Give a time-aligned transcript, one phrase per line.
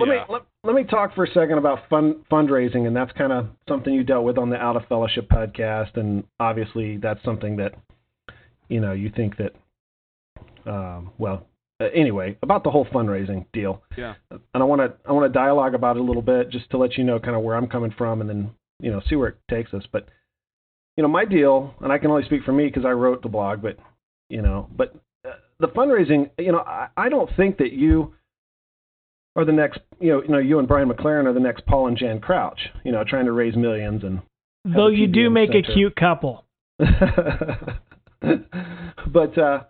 [0.00, 3.32] Let me let, let me talk for a second about fund fundraising, and that's kind
[3.32, 7.56] of something you dealt with on the Out of Fellowship podcast, and obviously that's something
[7.56, 7.74] that
[8.68, 9.52] you know you think that.
[10.66, 11.46] Um, well,
[11.80, 14.14] uh, anyway, about the whole fundraising deal, Yeah.
[14.30, 16.78] and I want to I want to dialogue about it a little bit just to
[16.78, 18.50] let you know kind of where I'm coming from, and then
[18.80, 19.84] you know see where it takes us.
[19.92, 20.08] But
[20.96, 23.28] you know my deal, and I can only speak for me because I wrote the
[23.28, 23.76] blog, but
[24.30, 24.94] you know, but
[25.26, 28.14] uh, the fundraising, you know, I, I don't think that you
[29.36, 31.88] are the next, you know, you know, you and Brian McLaren are the next Paul
[31.88, 34.22] and Jan Crouch, you know, trying to raise millions and.
[34.64, 36.46] Though you do make a cute couple.
[36.78, 36.88] but
[39.36, 39.64] uh,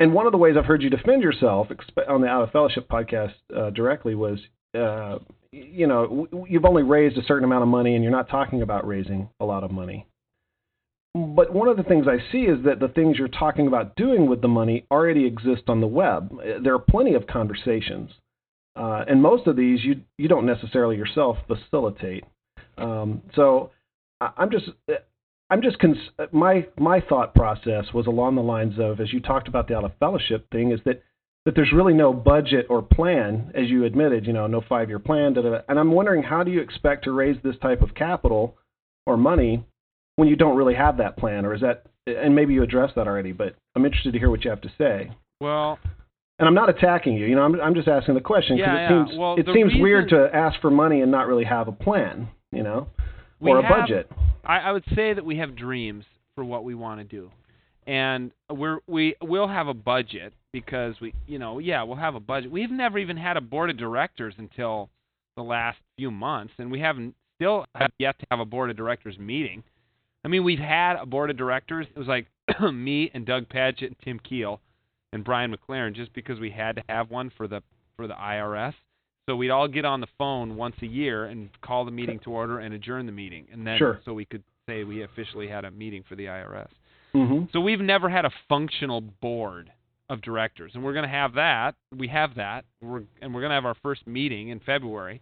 [0.00, 1.68] and one of the ways I've heard you defend yourself
[2.08, 4.38] on the Out of Fellowship podcast uh, directly was,
[4.76, 5.18] uh,
[5.52, 8.86] you know, you've only raised a certain amount of money, and you're not talking about
[8.86, 10.06] raising a lot of money.
[11.14, 14.28] But one of the things I see is that the things you're talking about doing
[14.28, 16.38] with the money already exist on the web.
[16.38, 18.10] Uh, There are plenty of conversations,
[18.76, 22.24] uh, and most of these you you don't necessarily yourself facilitate.
[22.78, 23.70] Um, so
[24.20, 24.68] I- I'm just
[25.50, 29.48] I'm just cons- my my thought process was along the lines of as you talked
[29.48, 31.02] about the out of fellowship thing is that
[31.44, 34.98] that there's really no budget or plan as you admitted you know no five year
[34.98, 35.60] plan da, da, da.
[35.68, 38.56] and I'm wondering how do you expect to raise this type of capital
[39.06, 39.64] or money
[40.16, 43.06] when you don't really have that plan or is that and maybe you addressed that
[43.06, 45.78] already but I'm interested to hear what you have to say Well,
[46.38, 48.86] and I'm not attacking you you know I'm I'm just asking the question because Yeah,
[48.86, 49.06] it yeah.
[49.06, 52.28] seems Well, it seems weird to ask for money and not really have a plan
[52.52, 52.88] you know
[53.40, 54.10] we or a have- budget
[54.44, 56.04] I, I would say that we have dreams
[56.36, 57.30] for what we want to do,
[57.86, 62.20] and we're we will have a budget because we you know yeah we'll have a
[62.20, 62.52] budget.
[62.52, 64.88] We've never even had a board of directors until
[65.36, 68.76] the last few months, and we haven't still have yet to have a board of
[68.76, 69.64] directors meeting.
[70.24, 71.86] I mean, we've had a board of directors.
[71.94, 72.26] It was like
[72.72, 74.60] me and Doug Pagitt and Tim Keel
[75.12, 77.62] and Brian McLaren, just because we had to have one for the
[77.96, 78.74] for the IRS.
[79.28, 82.30] So we'd all get on the phone once a year and call the meeting to
[82.30, 84.00] order and adjourn the meeting, and then Sure.
[84.04, 86.68] so we could say we officially had a meeting for the IRS.
[87.14, 87.44] mm-hmm.
[87.52, 89.72] So we've never had a functional board
[90.08, 91.74] of directors, and we're going to have that.
[91.96, 92.64] We have that.
[92.80, 95.20] We're and we're going to have our first meeting in February.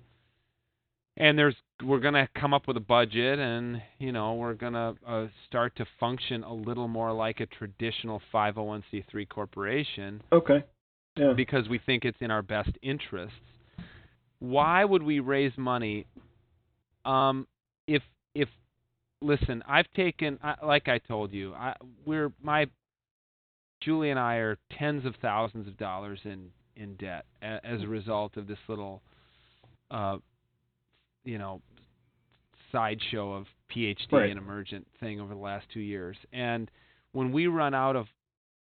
[1.16, 1.54] And there's
[1.84, 5.26] we're going to come up with a budget, and you know we're going to uh,
[5.46, 10.64] start to function a little more like a traditional 501c3 corporation okay
[11.16, 13.36] yeah because we think it's in our best interests.
[14.40, 16.06] Why would we raise money?
[17.04, 17.46] Um,
[17.86, 18.02] if
[18.34, 18.48] if
[19.22, 22.66] listen, I've taken like I told you, I we're my
[23.80, 27.86] Julie and I are tens of thousands of dollars in in debt a, as a
[27.86, 29.02] result of this little,
[29.90, 30.16] uh,
[31.24, 31.60] you know,
[32.72, 34.30] sideshow of PhD Right.
[34.30, 36.16] and emergent thing over the last two years.
[36.32, 36.70] And
[37.12, 38.06] when we run out of,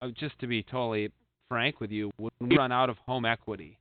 [0.00, 1.10] uh, just to be totally
[1.48, 3.78] frank with you, when we run out of home equity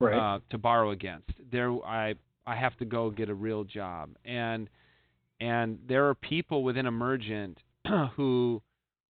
[0.00, 2.14] right uh, to borrow against, there I
[2.46, 4.68] I have to go get a real job, and
[5.40, 7.58] and there are people within Emergent
[8.16, 8.62] who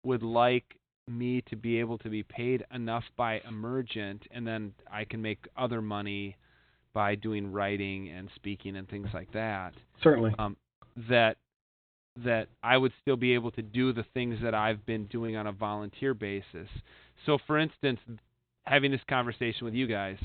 [0.05, 0.65] would like
[1.09, 5.47] me to be able to be paid enough by Emergent, and then I can make
[5.57, 6.37] other money
[6.97, 10.57] by doing writing and speaking and things like that certainly um,
[11.11, 11.37] that
[12.25, 15.47] that I would still be able to do the things that I've been doing on
[15.47, 16.67] a volunteer basis.
[17.27, 18.01] So, for instance,
[18.62, 20.17] having this conversation with you guys,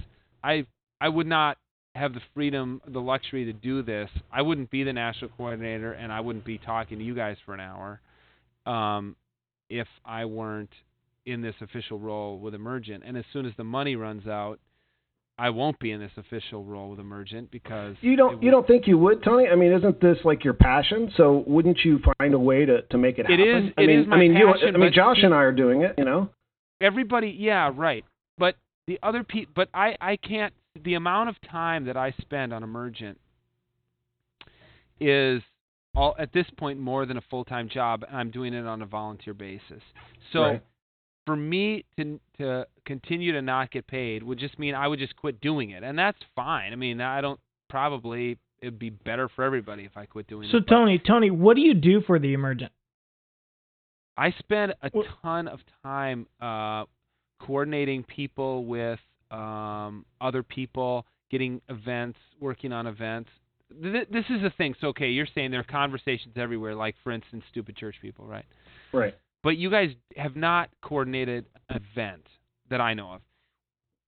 [0.42, 0.66] I
[1.02, 1.58] I would not
[1.96, 4.10] have the freedom, the luxury to do this.
[4.32, 7.54] I wouldn't be the national coordinator, and I wouldn't be talking to you guys for
[7.54, 8.00] an hour
[8.66, 9.18] um,
[9.70, 10.72] if I weren't
[11.26, 13.04] in this official role with Emergent.
[13.06, 14.60] And as soon as the money runs out,
[15.42, 18.86] I won't be in this official role with Emergent because You don't you don't think
[18.88, 19.48] you would, Tony?
[19.48, 21.12] I mean, isn't this like your passion?
[21.18, 23.68] So wouldn't you find a way to, to make it It happen?
[23.68, 25.38] is- I it mean, is my I mean, passion, you, I mean, Josh and I
[25.38, 25.96] are doing it.
[25.98, 26.30] You know,
[26.80, 28.04] everybody yeah right
[28.38, 28.56] but
[28.88, 30.54] the other pe but i i can't
[30.84, 33.20] the amount of time that i spend on emergent
[35.00, 35.42] is
[35.96, 38.82] all at this point more than a full time job and i'm doing it on
[38.82, 39.82] a volunteer basis
[40.34, 40.62] so Right.
[41.26, 45.16] For me to to continue to not get paid would just mean i would just
[45.16, 47.40] quit doing it and that's fine i mean i don't
[47.70, 51.30] probably it'd be better for everybody if i quit doing So it So Tony, Tony,
[51.32, 52.72] what do you do for the emergent?
[54.18, 56.86] I spend a Well- ton of time uh,
[57.40, 59.00] coordinating people with
[59.32, 63.30] um, other people, getting events, working on events.
[63.82, 64.76] Th- this is the thing.
[64.82, 68.46] So, okay, you're saying there are conversations everywhere, like, for instance, stupid church people, right?
[68.92, 69.16] right?
[69.44, 72.28] But you guys have not coordinated an event
[72.70, 73.22] that I know of.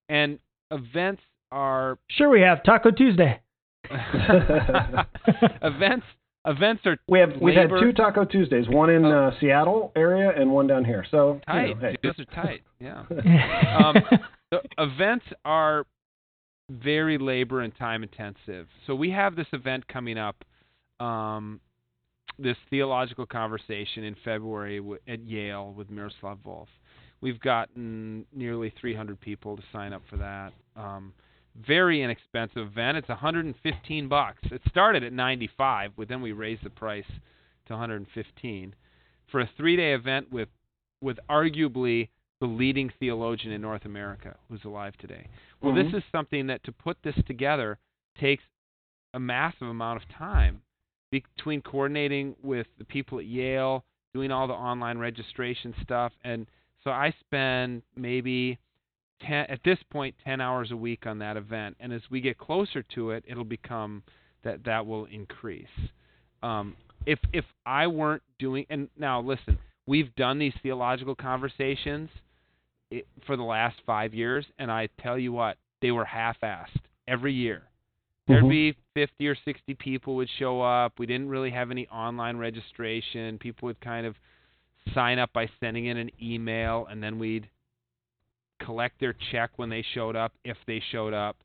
[0.10, 0.40] And
[0.72, 1.22] events
[1.52, 3.40] are Sure, we have Taco Tuesday.
[5.62, 6.06] events
[6.46, 9.28] events are We have we've had two Taco Tuesdays, one in Oh.
[9.28, 11.06] uh, Seattle area and one down here.
[11.10, 11.80] So you tight.
[11.82, 11.98] know, hey.
[12.04, 12.62] Those are tight.
[12.80, 13.04] Yeah.
[13.86, 13.96] um,
[14.52, 15.86] the events are
[16.70, 18.68] very labor and time intensive.
[18.88, 20.44] So we have this event coming up,
[21.00, 21.60] um,
[22.40, 26.68] this theological conversation in February w- at Yale with Miroslav Volf.
[27.22, 30.54] We've gotten nearly 300 people to sign up for that.
[30.76, 31.14] Um,
[31.56, 32.98] very inexpensive event.
[32.98, 34.40] It's 115 bucks.
[34.52, 37.06] It started at 95, but then we raised the price
[37.68, 38.74] to 115
[39.32, 40.50] for a three-day event with
[41.02, 42.08] with arguably
[42.40, 45.28] the leading theologian in North America who's alive today.
[45.62, 45.92] Well, Mhm.
[45.92, 47.78] this is something that to put this together
[48.16, 48.44] takes
[49.14, 50.62] a massive amount of time
[51.22, 53.84] between coordinating with the people at Yale,
[54.14, 56.48] doing all the online registration stuff, and
[56.84, 58.58] so I spend maybe
[59.22, 62.38] 10 at this point 10 hours a week on that event, and as we get
[62.38, 64.04] closer to it, it'll become
[64.44, 65.68] that that will increase.
[66.42, 66.76] Um,
[67.06, 69.58] if if I weren't doing and now listen,
[69.88, 72.10] we've done these theological conversations
[73.26, 77.64] for the last five years, and I tell you what, they were half-assed every year.
[78.28, 78.50] There'd Mhm.
[78.50, 80.98] be 50 or 60 people would show up.
[81.00, 83.38] We didn't really have any online registration.
[83.38, 84.16] People would kind of
[84.94, 87.50] sign up by sending in an email, and then we'd
[88.60, 91.38] collect their check when they showed up, if they showed up.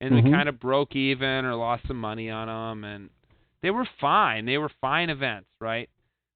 [0.00, 0.24] And Mhm.
[0.24, 3.10] we kind of broke even or lost some money on them, and
[3.60, 4.44] they were fine.
[4.44, 5.90] They were fine events, right?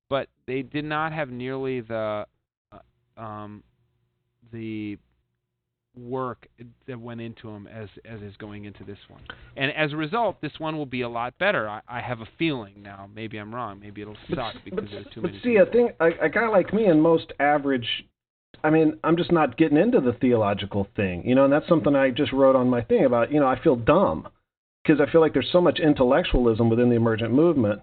[0.09, 2.27] But they did not have nearly the
[2.73, 2.81] uh,
[3.21, 3.63] um,
[4.53, 4.99] the
[5.97, 6.49] work
[6.87, 9.23] that went into them as as is going into this one.
[9.57, 11.69] And as a result, this one will be a lot better.
[11.69, 13.09] I, I have a feeling now.
[13.15, 13.81] Maybe I'm wrong.
[13.81, 15.43] Maybe it'll suck because but, there's too but many.
[15.43, 15.89] see, a people.
[15.89, 17.89] thing, a, a guy like me and most average,
[18.63, 21.95] I mean, I'm just not getting into the theological thing, you know, and that's something
[21.95, 23.31] I just wrote on my thing about.
[23.33, 24.29] You know, I feel dumb
[24.83, 27.83] because I feel like there's so much intellectualism within the emergent movement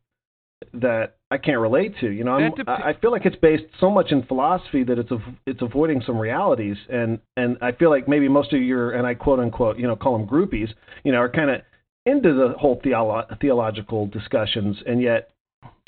[0.74, 2.10] that I can't relate to.
[2.10, 5.12] You know, I'm, dep- I feel like it's based so much in philosophy that it's
[5.12, 9.06] av- it's avoiding some realities, and and I feel like maybe most of your and
[9.08, 10.70] I quote unquote you know call them groupies,
[11.04, 11.62] you know, are kind of
[12.06, 15.30] into the whole theolo- theological discussions, and yet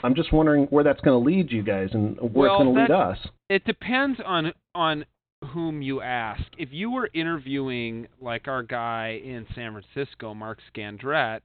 [0.03, 2.75] I'm just wondering where that's going to lead you guys and where Well, it's going
[2.75, 3.17] to lead us.
[3.49, 5.05] it depends on on
[5.53, 6.43] whom you ask.
[6.57, 11.41] If you were interviewing like our guy in San Francisco, Mark Scandrette,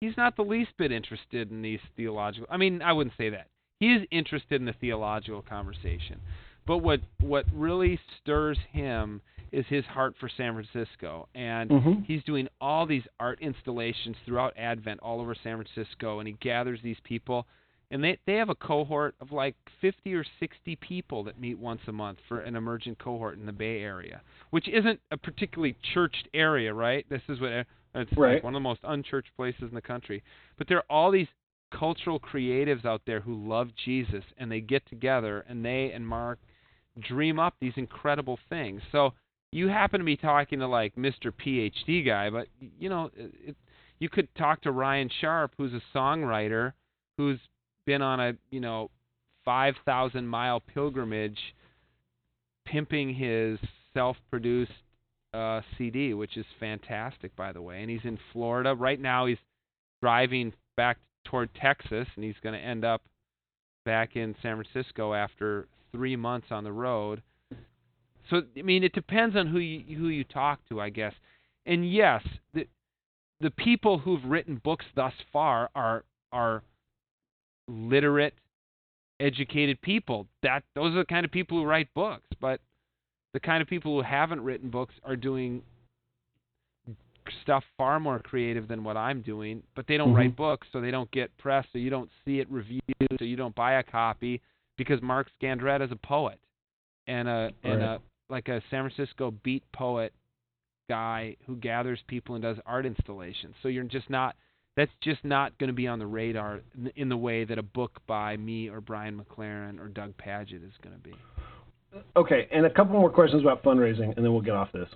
[0.00, 2.46] he's not the least bit interested in these theological.
[2.50, 3.48] I mean, I wouldn't say that.
[3.80, 6.20] He is interested in the theological conversation.
[6.66, 9.20] But what what really stirs him
[9.52, 12.04] is his heart for San Francisco and Mhm.
[12.04, 16.80] he's doing all these art installations throughout Advent all over San Francisco and he gathers
[16.82, 17.46] these people
[17.92, 21.82] and they they have a cohort of like 50 or 60 people that meet once
[21.86, 24.20] a month for an emergent cohort in the Bay Area,
[24.50, 27.08] which isn't a particularly churched area, right?
[27.08, 27.66] This is what
[27.96, 28.34] it's Right.
[28.34, 30.22] like one of the most unchurched places in the country.
[30.56, 31.28] But there are all these
[31.72, 36.38] cultural creatives out there who love Jesus and they get together and they and Mark
[37.00, 38.80] dream up these incredible things.
[38.92, 39.12] So
[39.52, 41.32] you happen to be talking to like Mr.
[41.32, 42.48] PhD guy, but
[42.78, 43.56] you know, it,
[43.98, 46.72] you could talk to Ryan Sharp, who's a songwriter,
[47.16, 47.38] who's
[47.86, 48.90] been on a you know
[49.44, 51.38] five thousand mile pilgrimage,
[52.66, 53.58] pimping his
[53.94, 54.72] self-produced
[55.36, 57.82] uh, CD, which is fantastic, by the way.
[57.82, 59.26] And he's in Florida right now.
[59.26, 59.38] He's
[60.02, 63.02] driving back toward Texas, and he's going to end up
[63.84, 67.22] back in San Francisco after three months on the road.
[68.30, 71.12] So I mean, it depends on who you who you talk to, I guess.
[71.64, 72.22] And yes,
[72.54, 72.66] the
[73.40, 76.62] the people who've written books thus far are are
[77.68, 78.34] literate,
[79.20, 80.26] educated people.
[80.42, 82.26] That those are the kind of people who write books.
[82.40, 82.60] But
[83.36, 85.60] the kind of people who haven't written books are doing
[87.42, 90.16] stuff far more creative than what I'm doing, but they don't Mhm.
[90.16, 92.80] write books, so they don't get press, so you don't see it reviewed,
[93.18, 94.40] so you don't buy a copy
[94.78, 96.40] because Mark Scandrette is a poet
[97.06, 100.14] and a and a like a San Francisco beat poet
[100.88, 103.54] guy who gathers people and does art installations.
[103.60, 104.34] So you're just not
[104.76, 107.62] that's just not going to be on the radar in- in the way that a
[107.62, 111.14] book by me or Brian McLaren or Doug Pagitt is going to be.
[112.16, 114.88] Okay, and a couple more questions about fundraising, and then we'll get off this.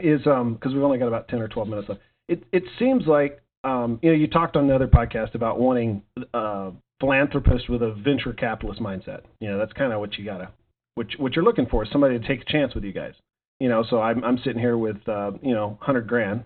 [0.00, 2.00] Is um because we've only got about ten or twelve minutes left.
[2.28, 6.02] It it seems like um you know you talked on another podcast about wanting
[6.34, 9.22] uh philanthropist with a venture capitalist mindset.
[9.40, 10.50] You know that's kind of what you gotta
[10.94, 13.14] what what you're looking for is somebody to take a chance with you guys.
[13.58, 16.44] You know, so I'm I'm sitting here with uh you know hundred grand,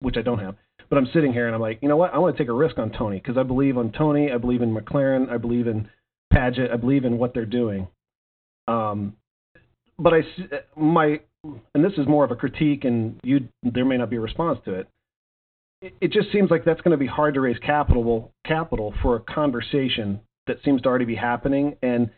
[0.00, 0.56] which I don't have,
[0.88, 2.54] but I'm sitting here and I'm like, you know what, I want to take a
[2.54, 5.88] risk on Tony because I believe on Tony, I believe in McLaren, I believe in
[6.32, 7.88] Pagitt, I believe in what they're doing.
[8.68, 9.16] Um,
[9.98, 10.22] but I
[10.76, 11.20] my
[11.74, 14.58] and this is more of a critique, and you there may not be a response
[14.64, 14.88] to it.
[15.82, 19.16] It, it just seems like that's going to be hard to raise capital capital for
[19.16, 22.10] a conversation that seems to already be happening, and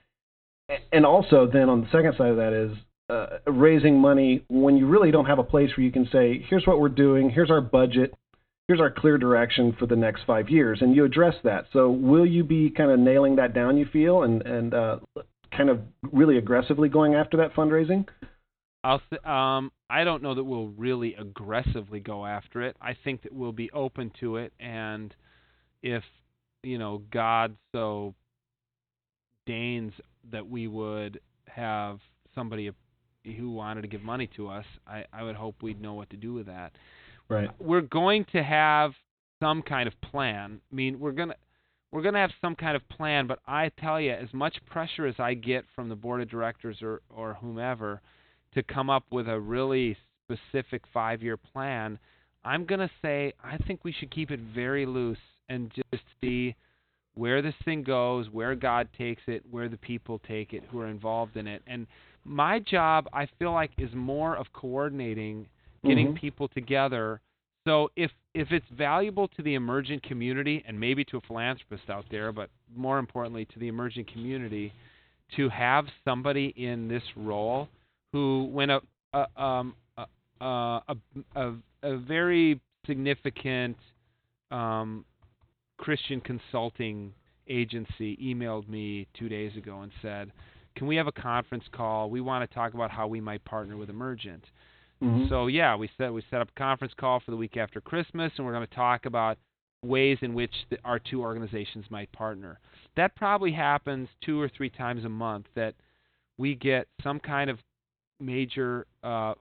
[0.92, 2.76] and also then on the second side of that is
[3.08, 6.66] uh, raising money when you really don't have a place where you can say, here's
[6.66, 8.12] what we're doing, here's our budget,
[8.66, 11.66] here's our clear direction for the next five years, and you address that.
[11.72, 13.76] So will you be kind of nailing that down?
[13.76, 14.98] You feel and and uh,
[15.50, 15.80] kind of
[16.12, 18.06] really aggressively going after that fundraising?
[18.84, 22.76] I'll um I don't know that we'll really aggressively go after it.
[22.80, 25.14] I think that we'll be open to it and
[25.82, 26.02] if
[26.62, 28.14] you know God so
[29.46, 29.92] deigns
[30.30, 32.00] that we would have
[32.34, 32.70] somebody
[33.24, 36.16] who wanted to give money to us, I, I would hope we'd know what to
[36.16, 36.72] do with that.
[37.28, 37.48] Right.
[37.60, 38.92] We're going to have
[39.40, 40.60] some kind of plan.
[40.70, 41.34] I mean, we're gonna
[41.92, 45.14] we're gonna have some kind of plan, but I tell you, as much pressure as
[45.18, 48.00] I get from the board of directors or or whomever
[48.54, 51.98] to come up with a really specific five year plan,
[52.44, 56.54] I'm gonna say I think we should keep it very loose and just see
[57.14, 60.88] where this thing goes, where God takes it, where the people take it who are
[60.88, 61.62] involved in it.
[61.66, 61.86] And
[62.24, 65.46] my job, I feel like, is more of coordinating,
[65.84, 66.16] getting mm-hmm.
[66.16, 67.20] people together.
[67.66, 72.04] So if if it's valuable to the emergent community and maybe to a philanthropist out
[72.10, 74.74] there, but more importantly to the emergent community,
[75.36, 77.66] to have somebody in this role
[78.12, 78.80] who, when a
[79.14, 80.04] a um, a,
[80.44, 80.96] a,
[81.34, 81.52] a,
[81.82, 83.78] a very significant
[84.50, 85.06] um,
[85.78, 87.14] Christian consulting
[87.48, 90.30] agency emailed me two days ago and said,
[90.76, 92.10] "Can we have a conference call?
[92.10, 94.44] We want to talk about how we might partner with Emergent."
[95.02, 95.28] Mm-hmm.
[95.28, 98.32] So yeah, we set we set up a conference call for the week after Christmas,
[98.36, 99.38] and we're going to talk about
[99.82, 102.58] ways in which the, our two organizations might partner.
[102.96, 105.46] That probably happens two or three times a month.
[105.54, 105.74] That
[106.38, 107.58] we get some kind of
[108.20, 109.34] major uh,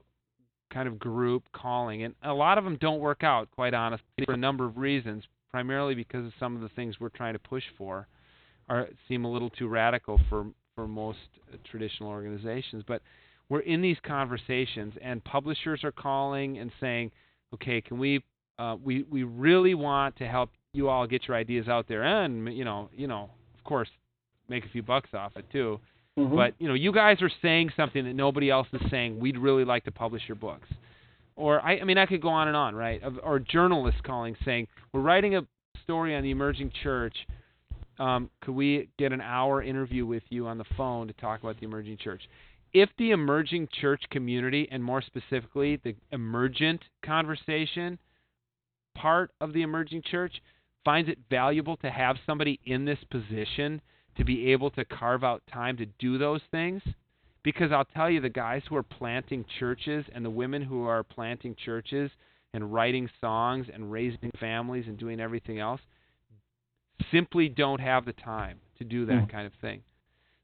[0.72, 3.48] kind of group calling, and a lot of them don't work out.
[3.50, 7.08] Quite honestly, for a number of reasons primarily because of some of the things we're
[7.08, 8.06] trying to push for
[8.68, 11.18] are seem a little too radical for for most
[11.50, 12.84] uh, traditional organizations.
[12.86, 13.00] But
[13.48, 17.12] we're in these conversations, and publishers are calling and saying,
[17.54, 18.22] "Okay, can we
[18.58, 22.56] uh, we we really want to help you all get your ideas out there, and
[22.56, 23.88] you know, you know, of course,
[24.48, 25.80] make a few bucks off it too."
[26.18, 26.34] Mm-hmm.
[26.34, 29.20] But you know, you guys are saying something that nobody else is saying.
[29.20, 30.68] We'd really like to publish your books
[31.36, 33.00] or I, I mean, I could go on and on, right?
[33.22, 35.46] Or journalists calling saying, "We're writing a
[35.84, 37.14] story on the emerging church.
[37.98, 41.60] Um, could we get an hour interview with you on the phone to talk about
[41.60, 42.22] the emerging church?"
[42.78, 47.98] If the emerging church community, and more specifically the emergent conversation
[48.94, 50.42] part of the emerging church,
[50.84, 53.80] finds it valuable to have somebody in this position
[54.18, 56.82] to be able to carve out time to do those things,
[57.42, 61.02] because I'll tell you, the guys who are planting churches and the women who are
[61.02, 62.10] planting churches
[62.52, 65.80] and writing songs and raising families and doing everything else
[67.10, 69.32] simply don't have the time to do that mm.
[69.32, 69.80] kind of thing.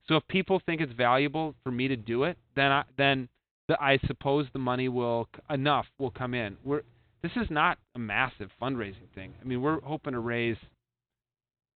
[0.09, 3.29] So if people think it's valuable for me to do it, then I, then
[3.69, 6.57] the, I suppose the money will enough will come in.
[6.65, 6.83] We're
[7.23, 9.33] this is not a massive fundraising thing.
[9.41, 10.57] I mean, we're hoping to raise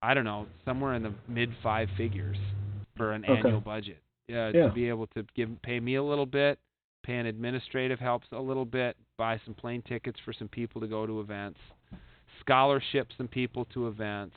[0.01, 2.37] I don't know, somewhere in the mid five figures
[2.95, 3.39] for an okay.
[3.39, 3.97] annual budget
[4.29, 4.67] uh, yeah.
[4.67, 6.59] to be able to give pay me a little bit,
[7.03, 10.87] pay an administrative helps a little bit, buy some plane tickets for some people to
[10.87, 11.59] go to events,
[12.39, 14.35] scholarship some people to events,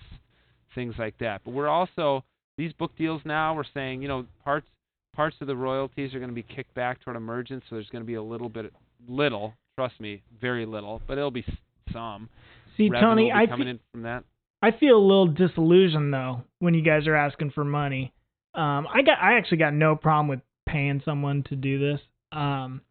[0.75, 1.42] things like that.
[1.44, 2.25] But we're also
[2.61, 3.55] these book deals now.
[3.55, 4.67] We're saying you know parts
[5.14, 8.02] parts of the royalties are going to be kicked back toward emergence, so there's going
[8.02, 8.73] to be a little bit
[9.09, 11.45] little, trust me, very little, but it'll be
[11.93, 12.29] some.
[12.76, 14.25] See, Revenue Tony, I coming fe- in from that.
[14.62, 18.12] I feel a little disillusioned though when you guys are asking for money.
[18.55, 22.00] Um, I got I actually got no problem with paying someone to do this.
[22.31, 22.83] Um,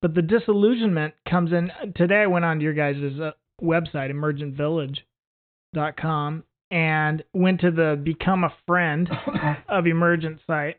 [0.00, 2.22] but the disillusionment comes in today.
[2.22, 3.30] I went on to your guys' uh,
[3.62, 9.08] website, emergentvillage.com, and went to the Become a Friend
[9.68, 10.78] of Emergent site.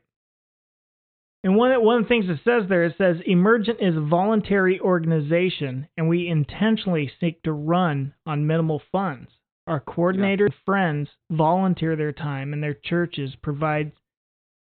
[1.43, 4.79] And one one of the things it says there, it says Emergent is a voluntary
[4.79, 9.29] organization, and we intentionally seek to run on minimal funds.
[9.67, 10.57] Our coordinator yeah.
[10.65, 13.91] friends volunteer their time, and their churches provide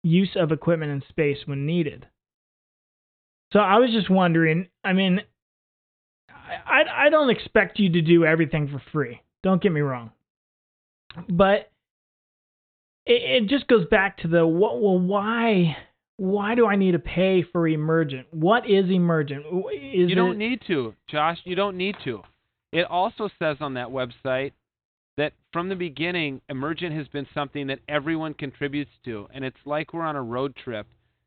[0.03, 2.07] use of equipment and space when needed.
[3.53, 4.69] So I was just wondering.
[4.83, 5.21] I mean,
[6.31, 9.21] I I don't expect you to do everything for free.
[9.43, 10.13] Don't get me wrong,
[11.29, 11.71] but
[13.07, 14.81] it, it just goes back to the what.
[14.81, 15.77] Well, why
[16.17, 18.27] why do I need to pay for emergent?
[18.31, 19.47] What is emergent?
[19.73, 20.39] Is you don't it...
[20.39, 21.39] need to, Josh.
[21.45, 22.23] You don't need to.
[22.73, 24.53] It also says on that website
[25.17, 29.93] that from the beginning, Emergent has been something that everyone contributes to, and it's like
[29.93, 30.87] we're on a road trip.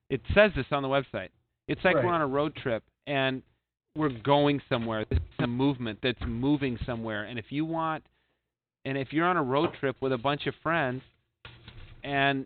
[0.09, 1.29] It says this on the website.
[1.67, 2.05] It's like right.
[2.05, 3.41] we're on a road trip and
[3.95, 5.05] we're going somewhere.
[5.09, 8.03] This is a movement that's moving somewhere, and if you want,
[8.85, 11.01] and if you're on a road trip with a bunch of friends,
[12.03, 12.45] and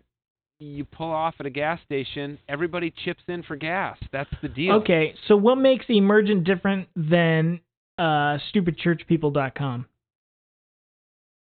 [0.60, 3.96] you pull off at a gas station, everybody chips in for gas.
[4.12, 4.74] That's the deal.
[4.76, 7.60] Okay, so what makes Emergent different than
[7.96, 9.86] uh, stupidchurchpeople.com?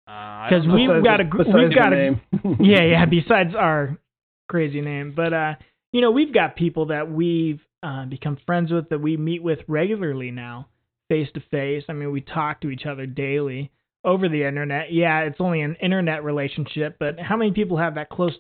[0.07, 2.21] Because Uh, we've got a gr- we've got a name.
[2.61, 3.05] yeah, yeah.
[3.05, 3.99] Besides our
[4.49, 5.55] crazy name, but uh,
[5.93, 9.59] you know, we've got people that we've uh, become friends with that we meet with
[9.69, 10.69] regularly now,
[11.09, 11.85] face to face.
[11.89, 13.71] I mean, we talk to each other daily
[14.09, 14.93] over the internet.
[14.93, 18.33] Yeah, it's only an internet relationship, but how many people have that close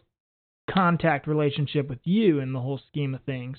[0.70, 3.56] contact relationship with you in the whole scheme of things?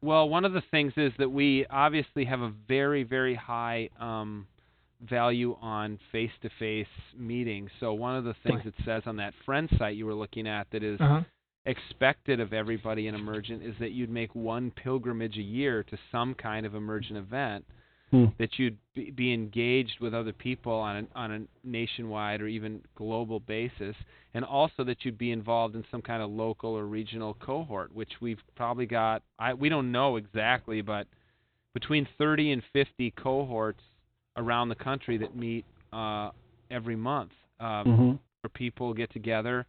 [0.00, 4.46] Well, one of the things is that we obviously have a very, very high um,
[5.00, 6.86] value on face-to-face
[7.16, 7.70] meetings.
[7.80, 10.66] So one of the things it says on that friend site you were looking at
[10.72, 11.20] that is Uh huh.
[11.66, 16.34] expected of everybody in Emergent is that you'd make one pilgrimage a year to some
[16.34, 17.64] kind of Emergent event.
[18.14, 18.26] Hmm.
[18.38, 23.40] That you'd be, engaged with other people on a, on a nationwide or even global
[23.40, 23.96] basis,
[24.34, 28.12] and also that you'd be involved in some kind of local or regional cohort, which
[28.20, 29.24] we've probably got.
[29.40, 31.08] I we don't know exactly, but
[31.72, 33.82] between 30 and 50 cohorts
[34.36, 36.30] around the country that meet uh,
[36.70, 37.32] every month.
[37.58, 38.18] Um, Mhm.
[38.42, 39.66] where people get together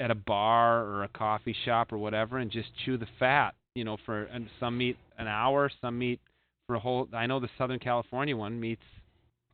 [0.00, 3.54] at a bar or a coffee shop or whatever and just chew the fat.
[3.76, 6.20] You know, for and some meet an hour, some meet
[6.66, 7.08] for a whole.
[7.12, 8.82] I know the Southern California one meets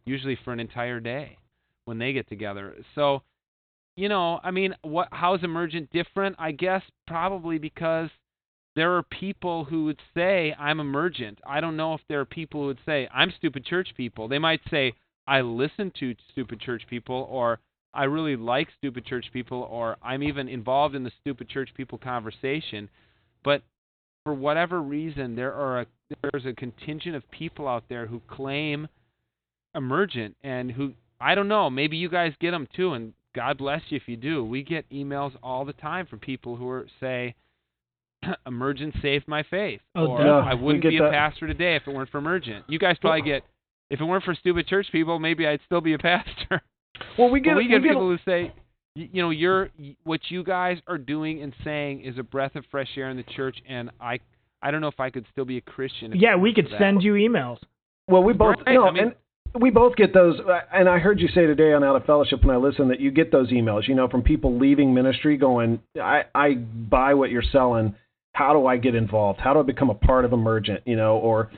[0.05, 1.39] usually for an entire day
[1.85, 2.75] when they get together.
[2.95, 3.23] So,
[3.97, 5.09] you know, I mean, what?
[5.13, 6.37] How's Emergent different?
[6.39, 8.11] I guess probably because
[8.77, 11.41] there are people who would say I'm emergent.
[11.47, 14.29] I don't know if there are people who would say I'm stupid church people.
[14.29, 14.95] They might say
[15.27, 17.59] I listen to stupid church people or
[17.93, 21.99] I really like stupid church people or I'm even involved in the stupid church people
[21.99, 22.89] conversation.
[23.43, 23.63] But
[24.25, 25.87] for whatever reason there are a
[26.23, 28.89] there's a contingent of people out there who claim
[29.75, 33.83] emergent and who I don't know, maybe you guys get them too and God bless
[33.91, 34.45] you if you do.
[34.45, 37.35] We get emails all the time from people who are say
[38.47, 39.81] Emergent saved my faith.
[39.95, 40.39] Oh, or duh.
[40.39, 42.65] I wouldn't be a pastor today if it weren't for Emergent.
[42.69, 43.25] You guys probably oh.
[43.25, 43.43] get
[43.91, 46.63] if it weren't for stupid church people, maybe I'd still be a pastor.
[47.19, 48.53] Well, we But get we get we people who say,
[49.01, 49.71] y- you know, you're
[50.05, 53.23] what you guys are doing and saying is a breath of fresh air in the
[53.25, 54.21] church, and I,
[54.63, 56.13] I don't know if I could still be a Christian.
[56.13, 56.79] If Yeah, we could for that.
[56.81, 57.59] send you emails.
[58.09, 59.15] Well, we both Right, no, I mean- and
[59.63, 60.39] we both get those.
[60.41, 63.01] uh, And I heard you say today on Out of Fellowship when I listened that
[63.01, 63.89] you get those emails.
[63.89, 67.95] You know, from people leaving ministry, going, "I I buy what you're selling.
[68.33, 69.41] How do I get involved?
[69.41, 70.83] How do I become a part of Emergent?
[70.87, 71.51] You know, or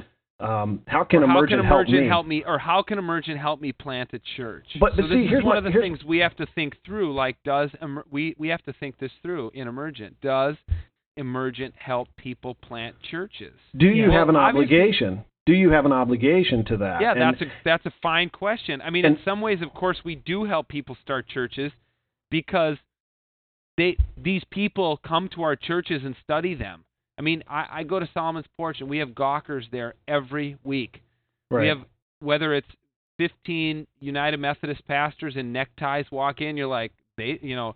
[0.43, 2.07] um, how can Or how Emergent can help me?
[2.09, 4.67] help me, or how can Emergent help me plant a church?
[4.81, 6.77] But- so but this see, is one what- of the things we have to think
[6.85, 7.15] through.
[7.15, 10.21] Like, does Emer- we we have to think this through in Emergent?
[10.21, 10.57] Does
[11.17, 13.55] Emergent help people plant churches?
[13.77, 14.19] Do you Yeah.
[14.19, 15.25] have an obligation?
[15.45, 17.01] Do you have an obligation to that?
[17.01, 18.81] Yeah, And- that's a that's a fine question.
[18.83, 21.73] I mean, and- in some ways, of course, we do help people start churches
[22.31, 22.79] because
[23.77, 26.85] they these people come to our churches and study them.
[27.19, 31.03] I mean, I, I go to Solomon's Porch and we have gawkers there every week.
[31.51, 31.63] right.
[31.63, 31.79] We have
[32.21, 32.69] whether it's
[33.19, 37.75] 15 United Methodist pastors in neckties walk in, you're like, they, you know,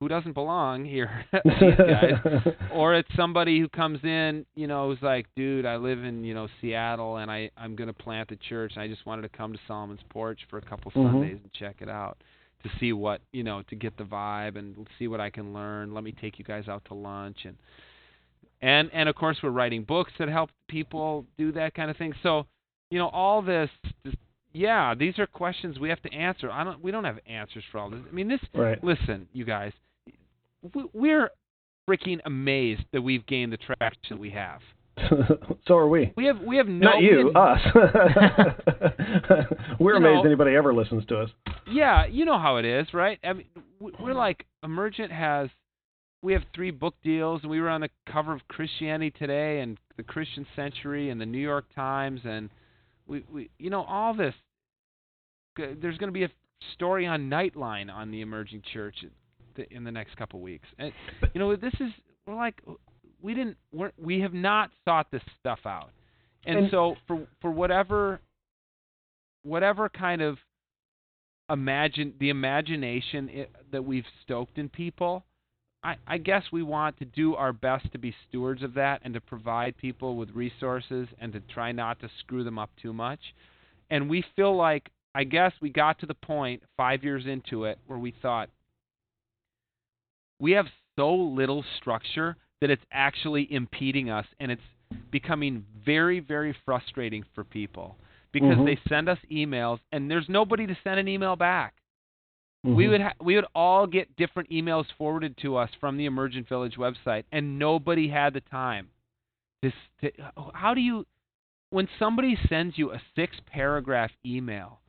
[0.00, 1.24] who doesn't belong here?
[1.44, 6.04] These guys or it's somebody who comes in, you know, who's like, dude, I live
[6.04, 9.04] in, you know, Seattle and I I'm going to plant a church and I just
[9.06, 11.10] wanted to come to Solomon's Porch for a couple Mhm.
[11.10, 12.16] Sundays and check it out
[12.62, 15.92] to see what, you know, to get the vibe and see what I can learn.
[15.92, 17.56] Let me take you guys out to lunch and
[18.60, 22.12] and and of course we're writing books that help people do that kind of thing.
[22.22, 22.46] So,
[22.90, 23.70] you know, all this,
[24.04, 24.14] this
[24.52, 26.50] yeah, these are questions we have to answer.
[26.50, 28.00] I don't we don't have answers for all this.
[28.08, 28.82] I mean, this right.
[28.82, 29.72] listen, you guys,
[30.74, 31.30] we- we're
[31.88, 34.60] freaking amazed that we've gained the traction that we have.
[35.68, 36.12] so are we.
[36.16, 37.60] We have we have no Not you, have- us.
[39.78, 41.30] We're You amazed know- anybody ever listens to us.
[41.70, 43.18] Yeah, you know how it is, right?
[43.22, 43.46] I mean,
[43.78, 45.50] we- we're like Emergent has
[46.22, 49.78] we have three book deals and we were on the cover of Christianity Today and
[49.96, 52.50] the Christian Century and the New York Times and
[53.06, 54.34] we we you know all this
[55.56, 56.30] there's going to be a
[56.74, 58.96] story on Nightline on the emerging church
[59.70, 60.68] in the next couple weeks.
[60.78, 60.92] And
[61.34, 61.90] you know this is
[62.26, 62.60] we're like
[63.20, 65.90] we didn't we're, we have not sought this stuff out.
[66.44, 68.20] And, And- so for for whatever
[69.42, 70.38] whatever kind of
[71.50, 75.24] imagine the imagination i that we've stoked in people
[75.88, 79.14] I, I guess we want to do our best to be stewards of that and
[79.14, 83.20] to provide people with resources and to try not to screw them up too much.
[83.90, 87.78] And we feel like, I guess we got to the point five years into it
[87.86, 88.50] where we thought
[90.38, 94.62] we have so little structure that it's actually impeding us and it's
[95.10, 97.96] becoming very, very frustrating for people
[98.30, 98.66] because Mhm.
[98.66, 101.77] they send us emails and there's nobody to send an email back.
[102.64, 102.90] We Mhm.
[102.90, 106.76] would ha- we would all get different emails forwarded to us from the Emergent Village
[106.76, 108.90] website, and nobody had the time.
[109.62, 110.12] This to,
[110.54, 111.06] how do you
[111.70, 114.80] when somebody sends you a six paragraph email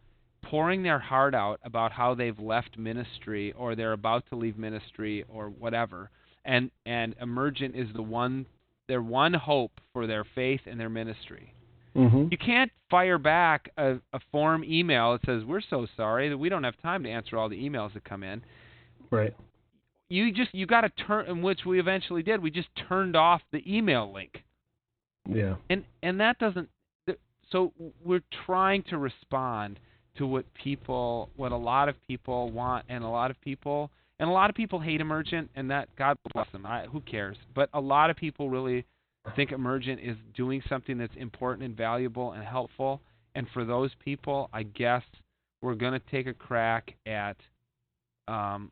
[0.41, 5.23] pouring their heart out about how they've left ministry or they're about to leave ministry
[5.27, 6.09] or whatever,
[6.45, 8.45] and and Emergent is the one
[8.87, 11.53] their one hope for their faith and their ministry.
[11.95, 12.31] Mhm.
[12.31, 16.49] You can't fire back a, a form email that says we're so sorry that we
[16.49, 18.43] don't have time to answer all the emails that come in.
[19.09, 19.35] Right.
[20.09, 22.41] You just you got to turn, in which we eventually did.
[22.41, 24.43] We just turned off the email link,
[25.27, 25.55] Yeah.
[25.69, 26.69] and and that doesn't.
[27.51, 27.73] So
[28.03, 29.79] we're trying to respond
[30.17, 34.29] to what people, what a lot of people want, and a lot of people, and
[34.29, 36.65] a lot of people hate emergent, and that God bless them.
[36.65, 37.37] I, who cares?
[37.55, 38.85] But a lot of people really
[39.35, 43.01] think emergent is doing something that's important and valuable and helpful.
[43.35, 45.03] And for those people, I guess
[45.61, 47.37] we're going to take a crack at
[48.27, 48.71] um,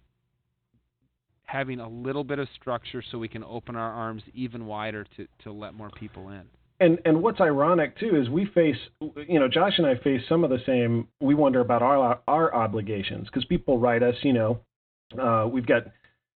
[1.43, 5.27] having a little bit of structure so we can open our arms even wider to,
[5.43, 6.43] to let more people in.
[6.79, 8.77] And and what's ironic too is we face,
[9.27, 11.07] you know, Josh and I face some of the same.
[11.19, 14.59] We wonder about our our obligations because people write us, you know,
[15.19, 15.83] uh, we've got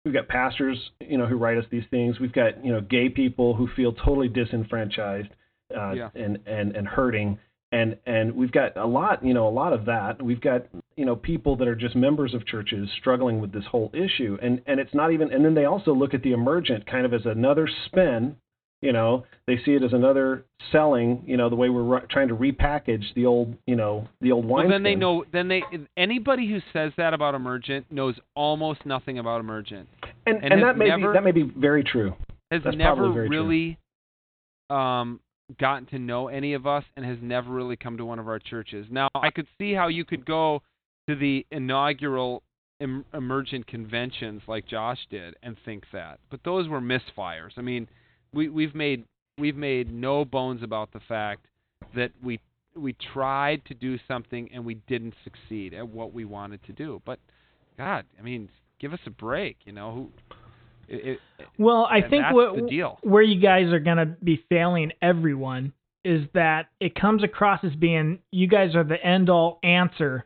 [0.05, 2.19] we've got pastors, you know, who write us these things.
[2.19, 5.29] We've got you know gay people who feel totally disenfranchised
[5.75, 6.09] uh, Yeah.
[6.15, 7.38] and and and hurting.
[7.71, 10.19] And and we've got a lot, you know, a lot of that.
[10.21, 13.91] We've got you know people that are just members of churches struggling with this whole
[13.93, 15.31] issue, and and it's not even.
[15.31, 18.38] And then they also look at the emergent kind of as another spin
[18.81, 22.35] you know they see it as another selling you know the way we're trying to
[22.35, 25.25] repackage the old you know the old wine Well, then they know.
[25.33, 25.63] Then they
[25.97, 29.87] anybody who says that about emergent knows almost nothing about emergent.
[30.25, 32.15] and and and, that may never- be that may be very true
[32.51, 33.37] Has That's never very true.
[33.37, 33.77] really
[34.69, 35.19] um,
[35.59, 38.37] gotten to know any of us, and has never really come to one of our
[38.39, 38.85] churches.
[38.91, 40.61] Now, I could see how you could go
[41.07, 42.43] to the inaugural
[42.79, 47.51] em- emergent conventions like Josh did and think that, but those were misfires.
[47.57, 47.87] I mean,
[48.33, 49.05] we we've made
[49.37, 51.45] we've made no bones about the fact
[51.95, 52.39] that we
[52.75, 57.01] we tried to do something and we didn't succeed at what we wanted to do.
[57.05, 57.19] But
[57.77, 59.91] God, I mean, give us a break, you know.
[59.93, 60.11] Who
[60.87, 62.99] it, it, Well, I think what the deal.
[63.01, 65.73] where you guys are going to be failing everyone
[66.05, 70.25] is that it comes across as being you guys are the end all answer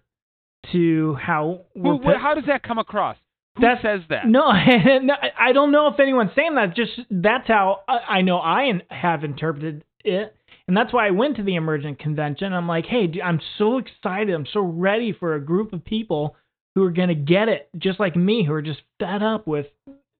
[0.71, 3.17] to how we're Who, wh- how does that come across?
[3.55, 4.25] Who That's- says that?
[4.27, 6.75] No, I don't know if anyone's saying that.
[6.75, 10.35] Just that's how I I know I have interpreted it,
[10.67, 12.51] and that's why I went to the Emergent Convention.
[12.53, 14.33] I'm like, hey, dude, I'm so excited.
[14.33, 16.35] I'm so ready for a group of people
[16.75, 19.67] who are gonna get it, just like me, who are just fed up with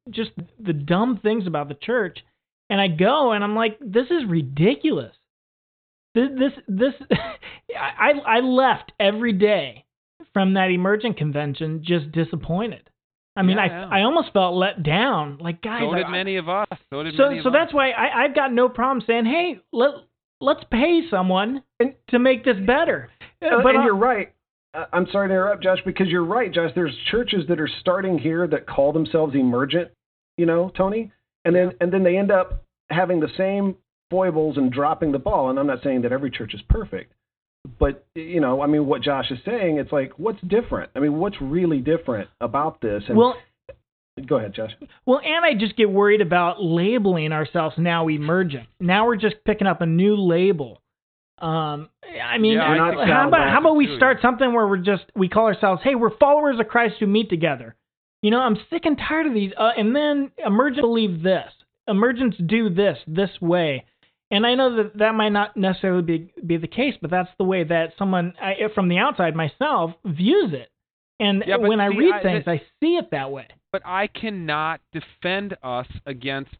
[0.09, 2.19] just the dumb things about the church.
[2.69, 5.13] And I go, and I'm like, this is ridiculous.
[6.15, 6.93] This, this, this
[7.75, 9.85] I, I left every day
[10.33, 12.89] from that Emergent Convention just disappointed.
[13.35, 13.87] I mean, Yeah, I yeah.
[13.91, 15.37] I almost felt let down.
[15.39, 16.67] Like guys, so did I- many of us.
[16.91, 17.53] So did so many of so us.
[17.53, 19.91] that's why I I've got no problem saying, hey, let
[20.41, 21.63] let's pay someone
[22.09, 23.09] to make this better.
[23.41, 24.31] Uh, but and I- you're right
[24.73, 28.17] Uh, i'm sorry to interrupt josh because you're right josh there's churches that are starting
[28.17, 29.91] here that call themselves emergent
[30.37, 31.11] you know tony
[31.45, 33.75] and then and then they end up having the same
[34.09, 37.11] foibles and dropping the ball and i'm not saying that every church is perfect
[37.79, 41.17] but you know i mean what josh is saying it's like what's different i mean
[41.17, 43.35] what's really different about this and well,
[44.27, 44.71] go ahead josh
[45.05, 48.67] Well, and I just get worried about labeling ourselves now emergent.
[48.79, 50.81] Now we're just picking up a new label.
[51.39, 51.89] Um,
[52.23, 55.03] I mean, Yeah, I how, how about how about we start something where we're just
[55.15, 57.75] we call ourselves, hey, we're followers of Christ who meet together.
[58.21, 59.51] You know, I'm sick and tired of these.
[59.57, 61.51] Uh, and then emergent believe this,
[61.87, 63.85] emergents do this this way.
[64.33, 67.43] And I know that that might not necessarily be be the case, but that's the
[67.43, 70.69] way that someone I, from the outside myself views it.
[71.19, 73.47] And Yeah, when I read I- things, I see it that way.
[73.71, 76.55] but I cannot defend us against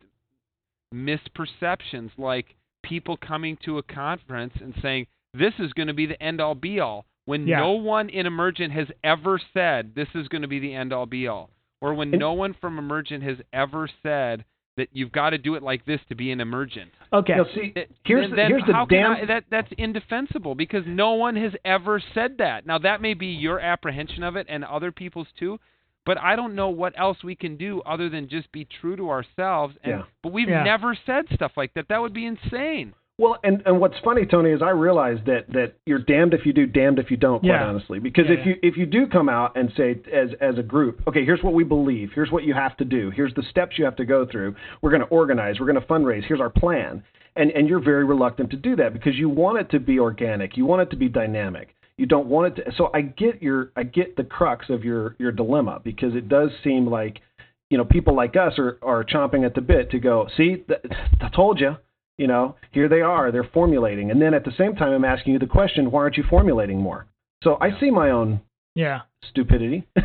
[0.94, 6.22] misperceptions like people coming to a conference and saying this is going to be the
[6.22, 7.60] end all be all when Yeah.
[7.60, 11.06] no one in emergent has ever said this is going to be the end all
[11.06, 11.50] be all
[11.82, 14.46] or when And- no one from emergent has ever said
[14.78, 17.36] that you've got to do it like this to be an emergent Okay.
[17.36, 17.74] now see
[18.06, 21.36] here's then, the, then here's the can damn I, that that's indefensible because no one
[21.36, 22.66] has ever said that.
[22.66, 25.60] Now that may be your apprehension of it and other people's too,
[26.06, 29.10] but I don't know what else we can do other than just be true to
[29.10, 29.76] ourselves.
[29.84, 30.02] And, Yeah.
[30.24, 30.64] But we've Yeah.
[30.64, 31.88] never said stuff like that.
[31.90, 32.94] That would be insane.
[33.20, 36.54] Well, and and what's funny, Tony, is I realize that that you're damned if you
[36.54, 37.42] do, damned if you don't.
[37.42, 37.68] Quite Yeah.
[37.68, 40.64] honestly, because Yeah, if you if you do come out and say as as a
[40.64, 43.78] group, okay, here's what we believe, here's what you have to do, here's the steps
[43.78, 44.56] you have to go through.
[44.82, 46.24] We're going to organize, we're going to fundraise.
[46.24, 47.04] Here's our plan,
[47.36, 50.58] and and you're very reluctant to do that because you want it to be organic,
[50.58, 51.76] you want it to be dynamic.
[51.98, 52.72] you don't want it to.
[52.76, 56.50] So I get your I get the crux of your your dilemma because it does
[56.64, 57.22] seem like
[57.70, 60.28] you know people like us are are chomping at the bit to go.
[60.36, 60.80] See, th-
[61.22, 61.76] I told you.
[62.18, 63.32] You know, here they are.
[63.32, 66.18] They're formulating, and then at the same time, I'm asking you the question: Why aren't
[66.18, 67.08] you formulating more?
[67.44, 68.42] So I see my own
[68.76, 69.02] Yeah.
[69.30, 69.88] stupidity.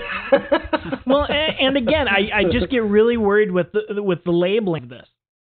[1.07, 4.85] Well, and, and again, I, I just get really worried with the with the labeling
[4.85, 5.07] of this.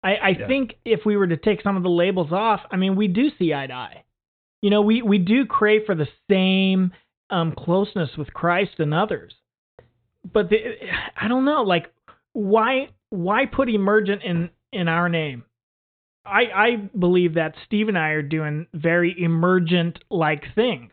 [0.04, 0.48] I, I Yeah.
[0.48, 3.30] think if we were to take some of the labels off, I mean, we do
[3.38, 4.04] see eye to eye.
[4.62, 6.92] You know, we, we do crave for the same
[7.30, 9.34] um, closeness with Christ and others.
[10.32, 10.58] But the,
[11.20, 11.92] I don't know, like
[12.34, 15.44] why why put emergent in in our name?
[16.30, 20.92] I I believe that Steve and I are doing very emergent like things.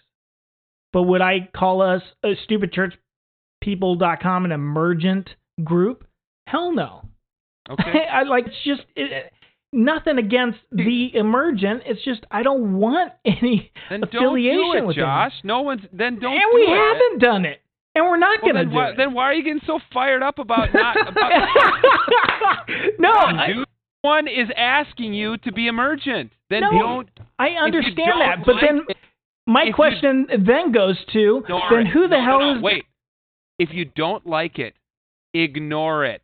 [0.92, 2.94] But would I call us a stupid church
[3.62, 5.28] people.com an emergent
[5.64, 6.06] group?
[6.46, 7.02] Hell no.
[7.70, 8.06] Okay.
[8.12, 9.32] I like it's just it,
[9.72, 11.82] nothing against the emergent.
[11.86, 15.02] It's just I don't want any Then don't affiliation do it, with them.
[15.04, 15.32] Josh.
[15.44, 15.82] No one's.
[15.92, 16.32] Then don't.
[16.32, 16.68] and do we it.
[16.76, 17.60] haven't done it,
[17.94, 18.96] and we're not Well, gonna then, do why, it.
[18.96, 20.96] then why are you getting so fired up about not?
[21.08, 21.30] About,
[22.98, 23.66] no, on, I, dude.
[24.06, 26.32] One is asking you to be emergent.
[26.48, 26.70] Then No.
[26.70, 27.10] don't.
[27.38, 28.96] I understand that, but like then it-
[29.46, 32.62] my if you- question then goes to No, then who the no, hell no, is
[32.62, 32.86] Wait.
[33.58, 34.74] If you don't like it,
[35.34, 36.22] ignore it.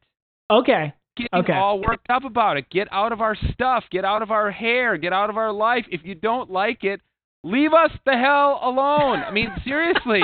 [0.51, 0.93] okay?
[1.17, 1.53] Get Okay.
[1.53, 2.71] all worked up about it.
[2.71, 3.85] Get out of our stuff.
[3.91, 4.97] Get out of our hair.
[4.97, 5.87] Get out of our life.
[5.91, 7.01] If you don't like it,
[7.45, 9.23] leave us the hell alone.
[9.23, 10.23] I mean, seriously.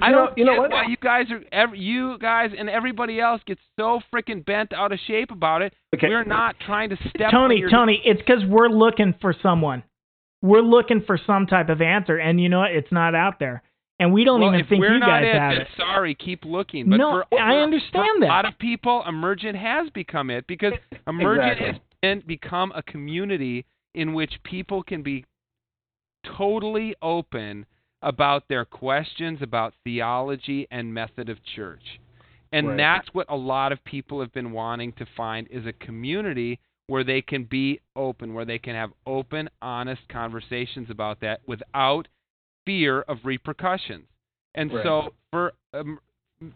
[0.00, 0.70] But I you know- don't you know what?
[0.70, 4.92] why you guys are ev you guys and everybody else gets so freaking bent out
[4.92, 5.72] of shape about it.
[5.94, 6.08] Okay.
[6.08, 9.82] We're not trying to step on Tony, your Tony, it's because we're looking for someone.
[10.42, 12.70] We're looking for some type of answer, and you know what?
[12.70, 13.62] It's not out there,
[13.98, 15.66] and we don't well, even think you guys it, have it.
[15.76, 16.88] sorry, keep looking.
[16.88, 18.26] But No, for, I understand for that.
[18.26, 20.74] A lot of people, emergent has become it because
[21.08, 21.66] emergent Exactly.
[21.66, 23.64] has been, become a community
[23.96, 25.24] in which people can be
[26.36, 27.66] totally open
[28.02, 32.00] about their questions about theology and method of church.
[32.52, 32.76] And Right.
[32.76, 37.04] that's what a lot of people have been wanting to find is a community where
[37.04, 42.08] they can be open, where they can have open, honest conversations about that without
[42.64, 44.06] fear of repercussions.
[44.54, 44.82] And Right.
[44.82, 46.00] so for um,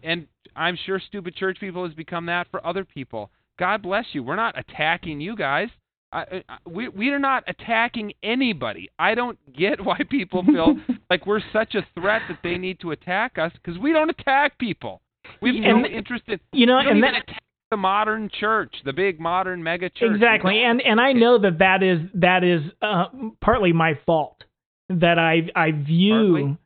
[0.02, 3.30] and I'm sure stupid church people has become that for other people.
[3.58, 4.22] God bless you.
[4.22, 5.68] We're not attacking you guys.
[6.12, 8.90] I, I, we we are not attacking anybody.
[8.98, 10.76] I don't get why people feel
[11.10, 14.58] like we're such a threat that they need to attack us because we don't attack
[14.58, 15.00] people.
[15.40, 16.38] We have no And- interest in.
[16.52, 20.10] You know, and that, attack the modern church, the big modern mega church.
[20.14, 23.04] Exactly, don't- and and I know that that is that is uh,
[23.40, 24.44] partly my fault
[24.90, 26.58] that I I view.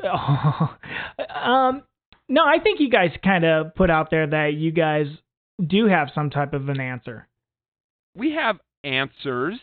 [0.04, 1.82] um,
[2.28, 5.06] no, I think you guys kind of put out there that you guys
[5.64, 7.28] do have some type of an answer.
[8.14, 9.54] we have answers.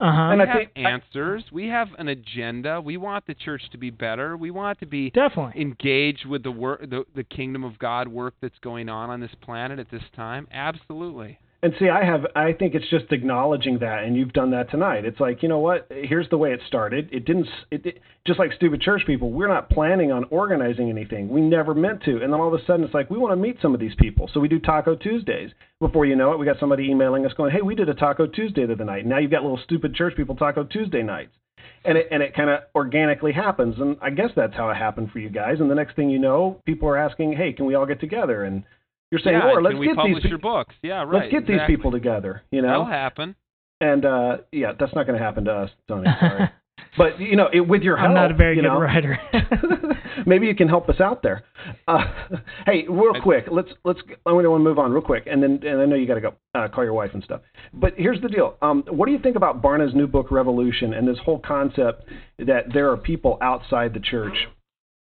[0.00, 0.20] Uh huh.
[0.32, 1.44] And we I have think- I- answers.
[1.52, 2.80] we have an agenda.
[2.80, 4.36] We want the church to be better.
[4.36, 5.60] We want to be Definitely.
[5.62, 9.30] engaged with the work, the, the kingdom of God work that's going on on this
[9.42, 10.48] planet at this time.
[10.52, 11.38] Absolutely.
[11.64, 15.04] And see, I have, I think it's just acknowledging that, and you've done that tonight.
[15.04, 15.86] It's like, you know what?
[15.90, 17.08] Here's the way it started.
[17.12, 19.30] It didn't, it, it just like stupid church people.
[19.30, 21.28] We're not planning on organizing anything.
[21.28, 22.20] We never meant to.
[22.20, 23.94] And then all of a sudden, it's like we want to meet some of these
[23.96, 25.50] people, so we do Taco Tuesdays.
[25.78, 28.26] Before you know it, we got somebody emailing us going, "Hey, we did a Taco
[28.26, 31.32] Tuesday the other night." Now you've got little stupid church people Taco Tuesday nights.
[31.84, 35.10] And it and it kind of organically happens, and I guess that's how it happened
[35.12, 35.60] for you guys.
[35.60, 38.42] And the next thing you know, people are asking, "Hey, can we all get together?"
[38.42, 38.64] And
[39.12, 40.74] you're saying, yeah, "Or let's we get publish these your pe- books?
[40.82, 41.12] Yeah, right.
[41.12, 43.36] let's get these people together." You know, That'll happen.
[43.80, 46.08] and uh, yeah, that's not going to happen to us, Tony.
[46.18, 46.50] Sorry,
[46.98, 49.18] but you know, it, with your help, I'm not a very good know, writer.
[50.26, 51.44] maybe you can help us out there.
[51.86, 52.04] Uh,
[52.66, 54.00] hey, real I- quick, let's let's.
[54.26, 56.20] I want to move on real quick, and then and I know you got to
[56.20, 57.40] go uh, call your wife and stuff.
[57.74, 58.56] But here's the deal.
[58.62, 62.04] Um, what do you think about Barna's new book, Revolution, and this whole concept
[62.38, 64.48] that there are people outside the church,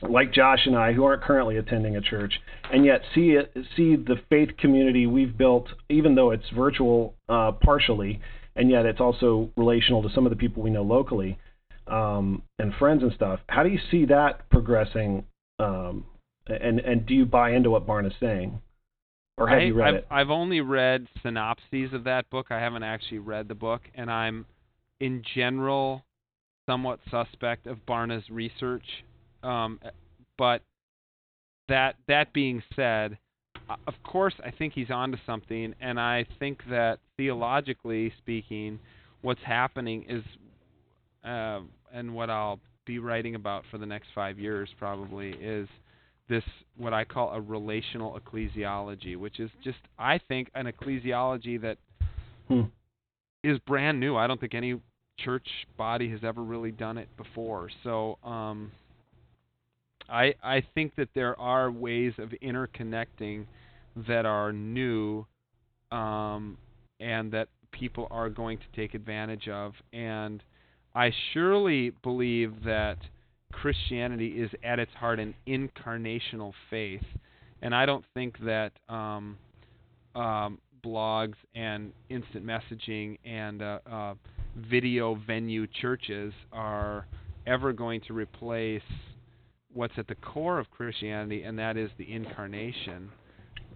[0.01, 2.33] like Josh and I, who aren't currently attending a church,
[2.71, 7.51] and yet see it, see the faith community we've built, even though it's virtual uh,
[7.51, 8.21] partially,
[8.55, 11.37] and yet it's also relational to some of the people we know locally
[11.87, 13.39] um, and friends and stuff.
[13.49, 15.25] How do you see that progressing?
[15.57, 16.05] Um,
[16.47, 18.61] and and do you buy into what Barna's saying,
[19.37, 20.07] or have I, you read I've, it?
[20.09, 22.47] I've only read synopses of that book.
[22.49, 24.45] I haven't actually read the book, and I'm,
[24.99, 26.05] in general,
[26.65, 28.85] somewhat suspect of Barna's research.
[29.43, 29.79] Um,
[30.37, 30.61] but
[31.67, 33.17] that that being said,
[33.87, 38.79] of course, I think he's onto something, and I think that theologically speaking,
[39.21, 40.23] what's happening is,
[41.23, 41.61] uh,
[41.93, 45.67] and what I'll be writing about for the next five years probably is
[46.27, 46.43] this
[46.77, 51.77] what I call a relational ecclesiology, which is just I think an ecclesiology that
[53.43, 53.65] is Hmm.
[53.67, 54.15] brand new.
[54.15, 54.79] I don't think any
[55.19, 55.47] church
[55.77, 57.69] body has ever really done it before.
[57.83, 58.71] So um
[60.11, 63.45] I I think that there are ways of interconnecting
[64.07, 65.25] that are new,
[65.91, 66.57] um,
[66.99, 69.73] and that people are going to take advantage of.
[69.93, 70.43] And
[70.95, 72.97] I surely believe that
[73.51, 77.03] Christianity is at its heart an incarnational faith,
[77.61, 79.37] and I don't think that um,
[80.15, 84.13] um, blogs and instant messaging and uh, uh,
[84.55, 87.05] video venue churches are
[87.47, 88.81] ever going to replace
[89.73, 93.09] what's at the core of Christianity, and that is the incarnation.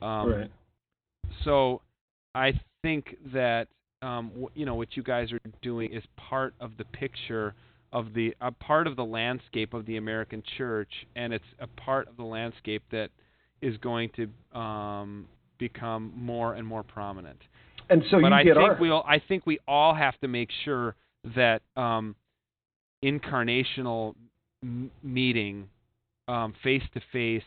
[0.02, 0.52] Um, right.
[1.44, 1.82] So
[2.36, 3.68] I think that
[4.02, 7.56] um, w- you know what you guys are doing is part of the picture
[7.92, 12.08] of the a part of the landscape of the American church, and it's a part
[12.08, 13.10] of the landscape that
[13.62, 15.28] is going to um,
[15.58, 17.40] become more and more prominent.
[17.90, 20.96] And so but I think our we'll I think we all have to make sure
[21.36, 22.16] that um,
[23.04, 24.16] incarnational
[24.64, 25.70] m- meeting,
[26.64, 27.44] face to face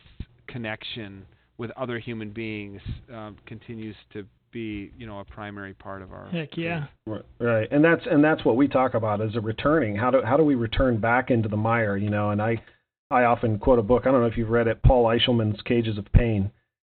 [0.47, 1.25] connection
[1.57, 2.81] with other human beings
[3.13, 6.85] um, continues to be you know a primary part of our Heck yeah.
[7.05, 9.95] Right, right, and that's and that's what we talk about is a returning.
[9.95, 11.97] How do how do we return back into the mire?
[11.97, 12.61] You know, and I
[13.11, 14.03] I often quote a book.
[14.05, 16.51] I don't know if you've read it, Paul Eichelman's Cages of Pain,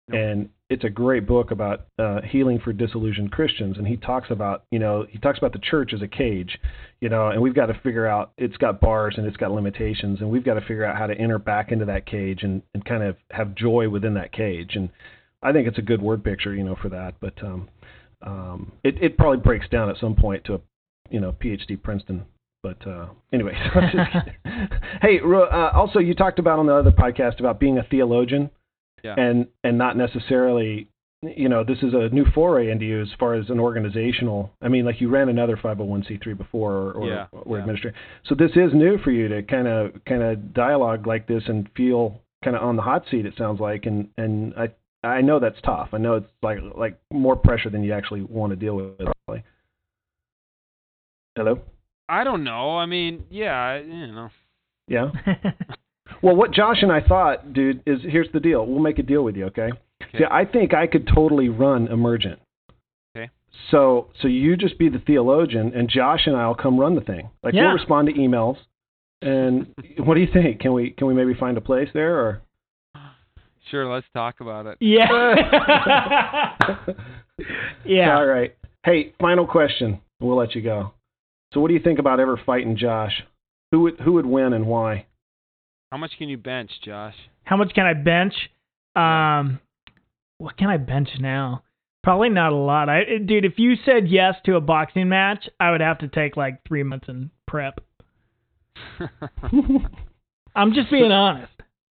[0.08, 0.18] No.
[0.20, 3.78] and it's a great book about uh, healing for disillusioned Christians.
[3.78, 6.60] And he talks about you know he talks about the church as a cage,
[7.02, 10.20] you know, and we've got to figure out it's got bars and it's got limitations,
[10.22, 12.86] and we've got to figure out how to enter back into that cage and and
[12.86, 14.72] kind of have joy within that cage.
[14.76, 14.90] And
[15.42, 17.16] I think it's a good word picture, you know, for that.
[17.20, 17.70] But um,
[18.22, 20.60] um, it it probably breaks down at some point to a
[21.10, 22.26] you know PhD Princeton.
[22.62, 23.54] But uh, anyway,
[25.02, 28.50] hey, uh, also you talked about on the other podcast about being a theologian,
[29.04, 29.16] Yeah.
[29.18, 30.88] and and not necessarily,
[31.22, 34.52] you know, this is a new foray into you as far as an organizational.
[34.62, 37.64] I mean, like you ran another 501c3 before or, or Yeah, were yeah.
[37.64, 41.44] administrator, so this is new for you to kind of kind of dialogue like this
[41.48, 43.26] and feel kind of on the hot seat.
[43.26, 44.70] It sounds like, and and I
[45.04, 45.90] I know that's tough.
[45.94, 48.98] I know it's like like more pressure than you actually want to deal with.
[48.98, 49.44] Probably.
[51.36, 51.60] Hello.
[52.10, 52.78] I don't know.
[52.78, 54.30] I mean, yeah, you know.
[54.88, 55.12] Yeah.
[56.22, 58.66] Well, what Josh and I thought, dude, is here's the deal.
[58.66, 59.70] We'll make a deal with you, okay?
[60.02, 60.18] Okay.
[60.20, 62.40] See, I think I could totally run Emergent.
[63.16, 63.30] Okay.
[63.72, 67.30] So, so you just be the theologian, and Josh and I'll come run the thing.
[67.44, 67.64] Like Yeah.
[67.66, 68.58] we'll respond to emails.
[69.22, 70.62] And what do you think?
[70.62, 72.42] Can we can we maybe find a place there or?
[73.70, 74.78] Sure, let's talk about it.
[74.80, 76.56] yeah.
[77.86, 78.16] yeah.
[78.18, 78.56] All right.
[78.84, 80.00] Hey, final question.
[80.22, 80.94] We'll let you go.
[81.54, 83.24] So, what do you think about ever fighting Josh?
[83.72, 85.06] Who would who would win and why?
[85.92, 87.16] How much can you bench, Josh?
[87.44, 88.34] How much can I bench?
[88.96, 89.60] Um,
[90.38, 91.64] what can I bench now?
[92.04, 92.90] Probably not a lot.
[92.90, 96.38] I, dude, if you said yes to a boxing match, I would have to take
[96.38, 97.80] like three months in prep.
[100.56, 101.52] I'm just being honest.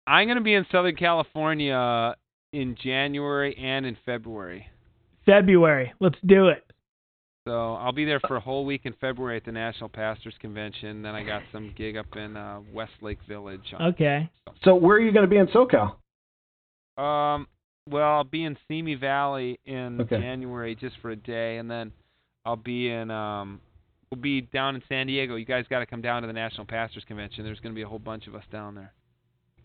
[0.06, 2.16] I'm going to be in Southern California
[2.52, 4.68] in January and in February.
[5.26, 6.66] February, let's do it.
[7.46, 11.02] So I'll be there for a whole week in February at the National Pastors Convention.
[11.02, 13.74] Then I got some gig up in uh, Westlake Village.
[13.78, 14.30] on- Okay.
[14.64, 15.96] So, where are you going to be in SoCal?
[16.98, 17.48] Um,
[17.90, 20.20] well, I'll be in Simi Valley in Okay.
[20.22, 21.92] January just for a day, and then
[22.46, 23.60] I'll be in um,
[24.10, 25.36] we'll be down in San Diego.
[25.36, 27.44] You guys got to come down to the National Pastors Convention.
[27.44, 28.94] There's going to be a whole bunch of us down there.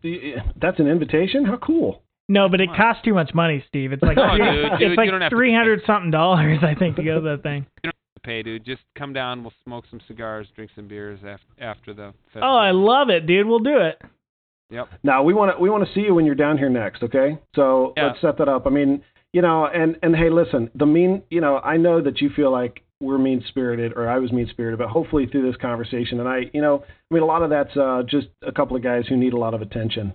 [0.02, 1.44] Do That's an invitation.
[1.44, 2.02] How cool!
[2.28, 2.76] No, but it on.
[2.76, 3.92] costs too much money, Steve.
[3.92, 6.10] It's like No, three- dude, dude, it's like you don't have to three hundred something
[6.10, 7.66] dollars, I think, to go to that thing.
[7.82, 8.64] You don't have to pay, dude.
[8.64, 9.42] Just come down.
[9.42, 12.12] We'll smoke some cigars, drink some beers after after the.
[12.26, 12.48] Festival.
[12.48, 13.46] Oh, I love it, dude.
[13.46, 14.00] We'll do it.
[14.70, 14.88] Yep.
[15.02, 17.38] Now we want to we want to see you when you're down here next, okay?
[17.54, 18.08] So Yeah.
[18.08, 18.66] let's set that up.
[18.66, 22.20] I mean, you know, and and hey, listen, the mean, you know, I know that
[22.20, 25.56] you feel like we're mean spirited or I was mean spirited, but hopefully through this
[25.60, 28.76] conversation, and I, you know, I mean, a lot of that's uh, just a couple
[28.76, 30.12] of guys who need a lot of attention.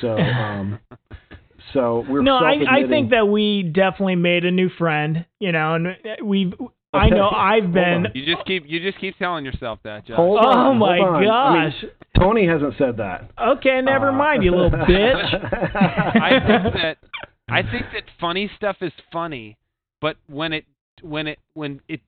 [0.00, 0.80] So, um,
[1.72, 5.74] so we're no, I, I think that we definitely made a new friend, you know,
[5.74, 6.52] and we've.
[6.92, 8.06] I know I've been.
[8.14, 10.16] You just keep you just keep telling yourself that, Josh.
[10.16, 11.14] Hold Oh on, my hold on.
[11.16, 11.20] I
[11.64, 11.84] mean, gosh.
[12.16, 13.30] Tony hasn't said that.
[13.40, 15.34] Okay, never Uh, mind, you little bitch.
[15.74, 16.96] I think that
[17.48, 19.56] I think that funny stuff is funny,
[20.00, 20.66] but when it
[21.02, 22.00] when it when it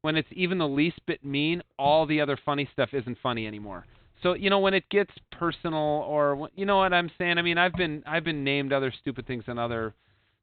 [0.00, 3.84] when it's even the least bit mean, all the other funny stuff isn't funny anymore.
[4.22, 7.38] So you know when it gets personal or you know what I'm saying.
[7.38, 9.94] I mean I've been I've been named other stupid things than other,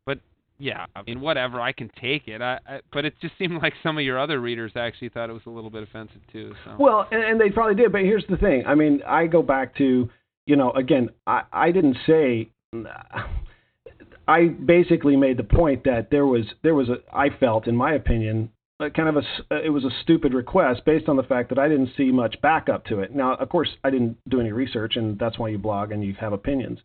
[0.05, 0.19] but
[0.57, 2.41] yeah I mean whatever I can take it.
[2.41, 5.34] I, I but it just seemed like some of your other readers actually thought it
[5.34, 6.53] was a little bit offensive too.
[6.65, 8.63] So Well, and, and they probably did, but here's the thing.
[8.65, 10.09] I mean, I go back to,
[10.45, 12.49] you know, again, I, I didn't say.
[14.28, 17.93] I basically made the point that there was there was a I felt, in my
[17.93, 21.57] opinion, kind of a uh, it was a stupid request based on the fact that
[21.57, 23.15] I didn't see much backup to it.
[23.15, 26.13] Now, of course, I didn't do any research, and that's why you blog and you
[26.19, 26.80] have opinions.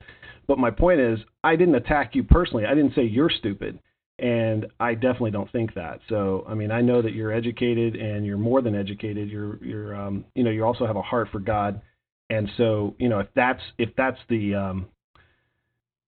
[0.49, 2.65] But my point is, I didn't attack you personally.
[2.65, 3.79] I didn't say you're stupid,
[4.19, 6.01] and I definitely don't think that.
[6.09, 9.29] So, I mean, I know that you're educated and you're more than educated.
[9.29, 11.83] You're you're um, you know you also have a heart for God,
[12.31, 14.89] and so you know if that's if that's the um,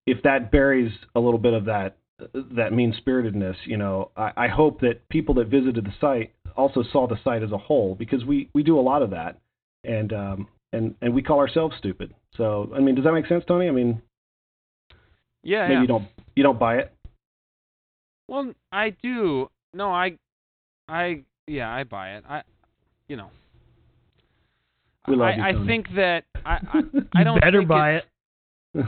[0.06, 1.98] if that buries a little bit of that
[2.34, 6.84] that mean spiritedness, you know, I, I hope that people that visited the site also
[6.92, 9.38] saw the site as a whole because we, we do a lot of that
[9.82, 12.14] and um and, and we call ourselves stupid.
[12.36, 13.68] So I mean, does that make sense, Tony?
[13.68, 14.02] I mean,
[15.42, 15.80] Yeah, maybe yeah.
[15.82, 16.92] you don't you don't buy it.
[18.28, 19.50] Well, I do.
[19.72, 20.16] No, I,
[20.88, 22.24] I, yeah, I buy it.
[22.28, 22.42] I,
[23.08, 23.30] you know.
[25.06, 28.06] We love I, you, I think that I, I, You I don't better buy it's,
[28.06, 28.10] it.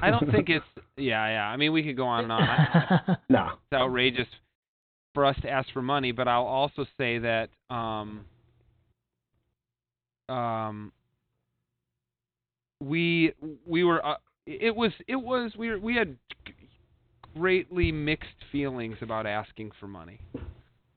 [0.02, 0.64] I don't think it's.
[0.98, 1.44] Yeah, yeah.
[1.46, 2.42] I mean, we could go on and on.
[2.42, 3.52] I, nah.
[3.70, 4.26] it's outrageous
[5.12, 8.24] for us to ask for money, but I'll also say that um
[10.30, 10.90] um
[12.80, 13.34] we
[13.66, 14.14] we were uh,
[14.46, 16.16] it was it was we were, we had
[17.36, 20.20] greatly mixed feelings about asking for money.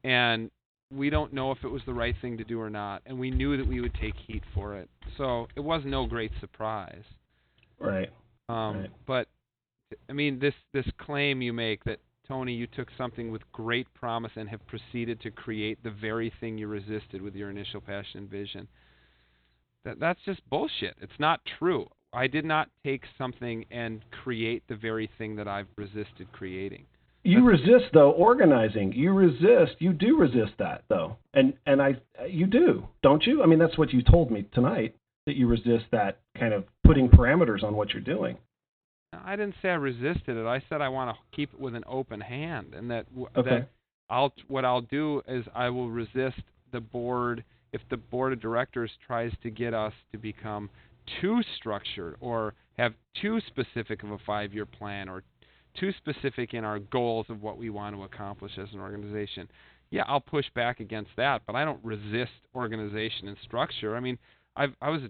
[0.03, 0.49] And
[0.91, 3.29] we don't know if it was the right thing to do or not, and we
[3.29, 4.89] knew that we would take heat for it.
[5.17, 7.03] So, it was no great surprise.
[7.79, 8.09] Right.
[8.49, 8.91] Um, Right.
[9.05, 9.27] But
[10.09, 14.31] I mean, this this claim you make that Tony, you took something with great promise
[14.35, 18.29] and have proceeded to create the very thing you resisted with your initial passion and
[18.29, 18.67] vision.
[19.85, 20.95] That that's just bullshit.
[21.01, 21.87] It's not true.
[22.11, 26.85] I did not take something and create the very thing that I've resisted creating.
[27.23, 28.93] You resist though organizing.
[28.93, 29.75] You resist.
[29.79, 31.97] You do resist that though, and and I
[32.27, 33.43] you do, don't you?
[33.43, 34.95] I mean, that's what you told me tonight
[35.29, 38.35] that you resist that kind of putting parameters on what you're doing.
[39.13, 40.45] I didn't say I resisted it.
[40.47, 43.49] I said I want to keep it with an open hand, and that w- Okay.
[43.59, 43.69] that
[44.09, 48.89] I'll what I'll do is I will resist the board if the board of directors
[49.05, 50.67] tries to get us to become
[51.21, 55.21] too structured or have too specific of a five-year plan or
[55.79, 59.47] too specific in our goals of what we want to accomplish as an organization.
[59.91, 63.95] Yeah, I'll push back against that, but I don't resist organization and structure.
[63.95, 64.17] I mean,
[64.55, 65.03] I've I was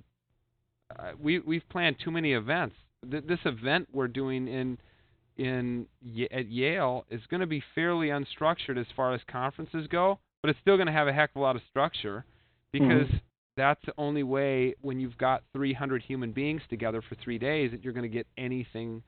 [0.97, 2.75] uh, we we've planned too many events.
[3.09, 4.77] Th- this event we're doing in
[5.37, 5.87] in
[6.31, 10.59] at Yale is going to be fairly unstructured as far as conferences go, but it's
[10.59, 12.25] still going to have a heck of a lot of structure
[12.71, 13.07] because
[13.55, 17.83] that's the only way when you've got 300 human beings together for 3 days that
[17.83, 19.01] you're going to get anything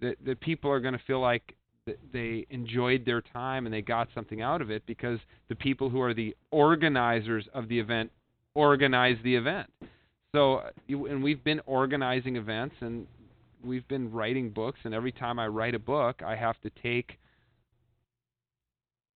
[0.00, 1.54] that that people are going to feel like
[2.12, 5.18] they enjoyed their time and they got something out of it because
[5.48, 8.10] the people who are the organizers of the event
[8.54, 9.68] organize the event.
[10.34, 13.06] So, and we've been organizing events and
[13.62, 17.18] we've been writing books, and every time I write a book, I have to take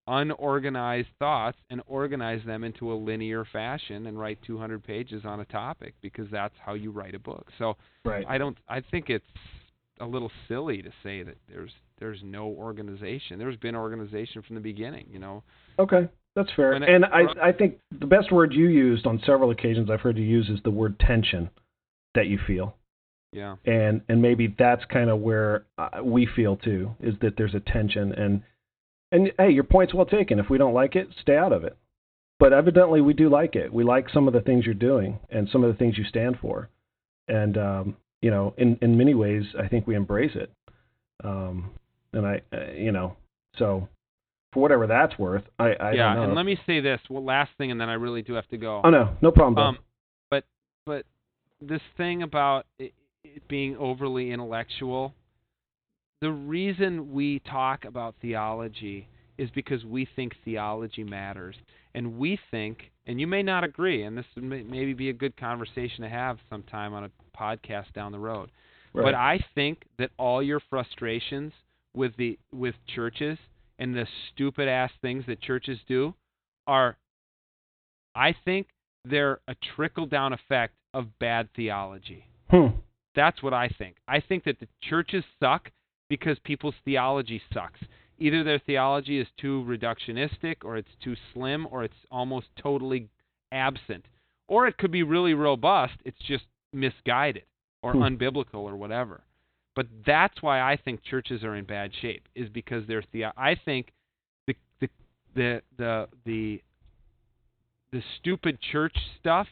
[0.07, 5.45] unorganized thoughts and organize them into a linear fashion and write 200 pages on a
[5.47, 7.47] topic because that's how you write a book.
[7.59, 8.25] So, Right.
[8.29, 9.25] I don't I think it's
[10.01, 13.39] a little silly to say that there's there's no organization.
[13.39, 15.43] There's been organization from the beginning, you know.
[15.79, 16.73] Okay, that's fair.
[16.73, 20.01] When it- and I, I think the best word you used on several occasions I've
[20.03, 21.49] heard you use is the word tension
[22.15, 22.77] that you feel.
[23.33, 23.57] Yeah.
[23.65, 27.61] And and maybe that's kind of where uh, we feel too is that there's a
[27.61, 28.43] tension and
[29.13, 30.39] and hey, your point's well taken.
[30.39, 31.77] If we don't like it, stay out of it.
[32.39, 33.73] But evidently we do like it.
[33.73, 36.39] We like some of the things you're doing and some of the things you stand
[36.41, 36.69] for.
[37.29, 40.51] And um, you know, in in many ways I think we embrace it.
[41.25, 41.71] Um,
[42.13, 43.17] and I uh, you know,
[43.59, 43.89] so
[44.53, 46.23] for whatever that's worth, I I yeah, don't know.
[46.25, 48.57] and let me say this, well last thing and then I really do have to
[48.57, 48.81] go.
[48.85, 49.67] Oh no, no problem.
[49.67, 49.79] Um,
[50.31, 50.45] but
[50.85, 51.05] but
[51.61, 52.93] this thing about it,
[53.25, 55.15] it being overly intellectual,
[56.21, 59.09] the reason we talk about theology
[59.39, 61.57] is because we think theology matters,
[61.95, 65.37] and we think, and you may not agree, and this may maybe be a good
[65.37, 68.51] conversation to have sometime on a podcast down the road.
[68.93, 69.05] right.
[69.05, 71.53] But I think that all your frustrations
[71.95, 73.39] with the with churches
[73.79, 76.15] and the stupid ass things that churches do
[76.67, 76.97] are
[78.15, 78.69] I think
[79.05, 82.27] they're a trickle down effect of bad theology.
[82.51, 82.69] hmm.
[83.15, 83.97] That's what I think.
[84.07, 85.71] I think that the churches suck
[86.09, 87.81] because people's theology sucks.
[88.19, 93.09] Either their theology is too reductionistic or it's too slim or it's almost totally
[93.53, 94.05] absent.
[94.49, 97.45] Or it could be really robust, it's just misguided
[97.83, 98.03] or Hmm.
[98.03, 99.23] unbiblical or whatever.
[99.75, 103.55] But that's why I think churches are in bad shape is because their the I
[103.55, 103.93] think
[104.47, 104.89] the the
[105.35, 106.63] the the the
[107.93, 109.49] the stupid church stuff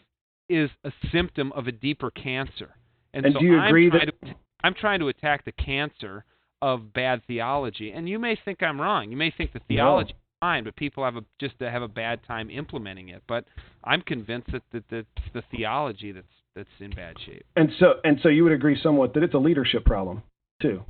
[0.48, 2.74] is a symptom of a deeper cancer.
[3.12, 6.24] And, And so do you I'm agree that- to, I'm trying to attack the cancer
[6.72, 7.92] of bad theology.
[7.92, 9.10] And you may think I'm wrong.
[9.10, 11.88] You may think the theology is fine, but people have a just to have a
[11.88, 13.22] bad time implementing it.
[13.28, 13.44] But
[13.84, 17.44] I'm convinced that that that's the theology that's that's in bad shape.
[17.56, 20.22] And so and so you would agree somewhat that it's a leadership problem
[20.62, 20.82] too.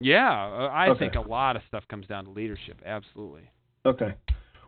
[0.00, 0.98] Yeah, uh, I Okay.
[1.00, 2.80] think a lot of stuff comes down to leadership.
[2.84, 3.42] Absolutely.
[3.86, 4.14] Okay.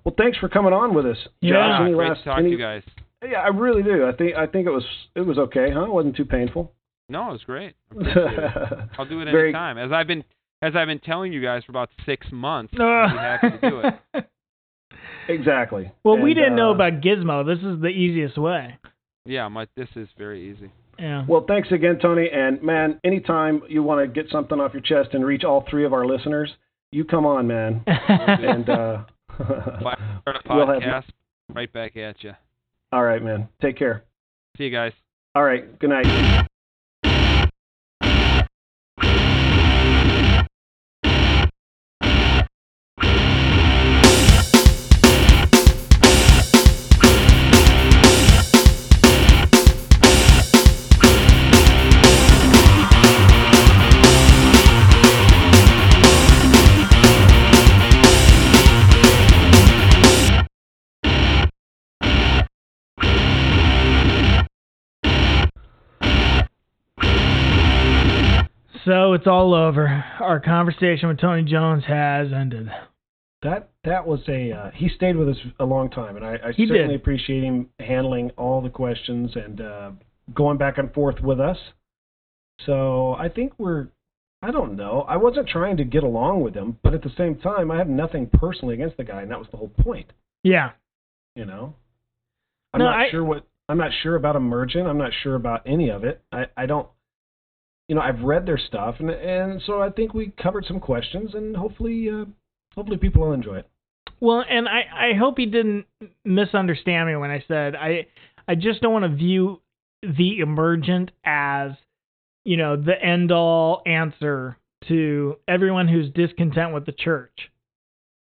[0.05, 1.30] Well, thanks for coming on with us, Josh.
[1.41, 2.82] Yeah, Any great last- to talk any- to you guys.
[3.26, 4.07] Yeah, I really do.
[4.07, 4.84] I think I think it was
[5.14, 5.84] it was okay, huh?
[5.84, 6.72] It wasn't too painful.
[7.09, 7.75] No, it was great.
[7.91, 8.89] I appreciate it.
[8.99, 9.79] I'll do it Very- anytime.
[9.79, 10.25] As I've been
[10.63, 12.73] as I've been telling you guys for about six months.
[12.79, 14.31] Uh, I'd be happy to do it.
[15.29, 15.91] Exactly.
[16.05, 17.45] well, we didn't know uh, about Gizmo.
[17.45, 18.79] This is the easiest way.
[19.25, 20.71] Yeah, my this is very easy.
[21.01, 21.25] Yeah.
[21.29, 22.29] Well, thanks again, Tony.
[22.33, 25.85] And man, anytime you want to get something off your chest and reach all three
[25.85, 26.53] of our listeners,
[26.93, 27.83] you come on, man.
[27.87, 29.03] And uh,
[29.35, 31.05] Start a we'll have podcast.
[31.53, 32.33] Right back at you.
[32.93, 33.49] all right, man.
[33.61, 34.05] Take care.
[34.57, 34.93] See you guys.
[35.35, 35.79] All right.
[35.79, 36.47] Good night.
[68.87, 69.87] So it's all over.
[70.20, 72.68] Our conversation with Tony Jones has ended.
[73.43, 76.53] That that was a uh, he stayed with us a long time, and I, I
[76.53, 77.01] He certainly did.
[77.01, 79.91] appreciate him handling all the questions and uh,
[80.34, 81.59] going back and forth with us.
[82.64, 83.89] So I think we're
[84.43, 85.05] I don't know.
[85.09, 87.89] I wasn't trying to get along with him, but at the same time, I have
[87.89, 90.12] nothing personally against the guy, and that was the whole point.
[90.45, 90.70] Yeah.
[91.34, 91.74] You know,
[92.72, 94.87] I'm No, not I- sure what I'm not sure about emergent.
[94.87, 96.22] I'm not sure about any of it.
[96.30, 96.89] I I don't.
[97.89, 101.34] You know, I've read their stuff, and and so I think we covered some questions,
[101.34, 102.24] and hopefully, uh,
[102.74, 103.68] hopefully people will enjoy it.
[104.20, 105.87] Well, and I, I hope he didn't
[106.24, 108.07] misunderstand me when I said I
[108.49, 109.61] I just don't want to view
[110.03, 111.72] the emergent as
[112.45, 114.57] you know the end all answer
[114.89, 117.51] to everyone who's discontent with the church.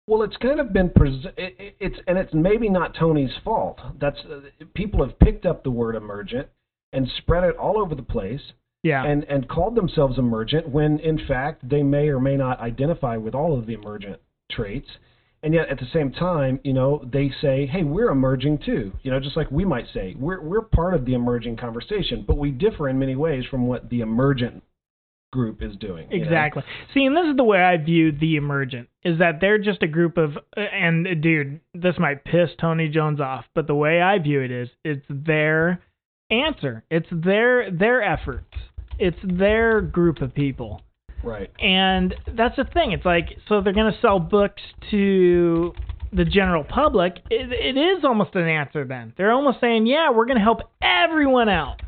[0.07, 3.79] Well, it's kind of been pres- it, it- it's and it's maybe not Tony's fault.
[3.99, 4.41] That's uh,
[4.73, 6.47] people have picked up the word emergent
[6.93, 8.41] and spread it all over the place
[8.81, 9.03] Yeah.
[9.03, 13.35] and and called themselves emergent when in fact they may or may not identify with
[13.35, 14.21] all of the emergent
[14.51, 14.87] traits.
[15.41, 19.11] And yet at the same time, you know, they say, "Hey, we're emerging too." You
[19.11, 22.51] know, just like we might say, "We're we're part of the emerging conversation, but we
[22.51, 24.63] differ in many ways from what the emergent
[25.31, 26.23] group is doing." you know?
[26.23, 26.63] Exactly.
[26.93, 29.87] See, and this is the way I view the emergent is that they're just a
[29.87, 34.41] group of and dude, this might piss Tony Jones off, but the way I view
[34.41, 35.81] it is it's their
[36.29, 36.83] answer.
[36.89, 38.53] It's their their efforts.
[38.99, 40.81] It's their group of people.
[41.23, 41.51] Right.
[41.59, 42.91] And that's the thing.
[42.91, 45.73] It's like so they're going to sell books to
[46.13, 47.17] the general public.
[47.29, 49.13] It, it is almost an answer then.
[49.17, 51.81] They're almost saying, "Yeah, we're going to help everyone out."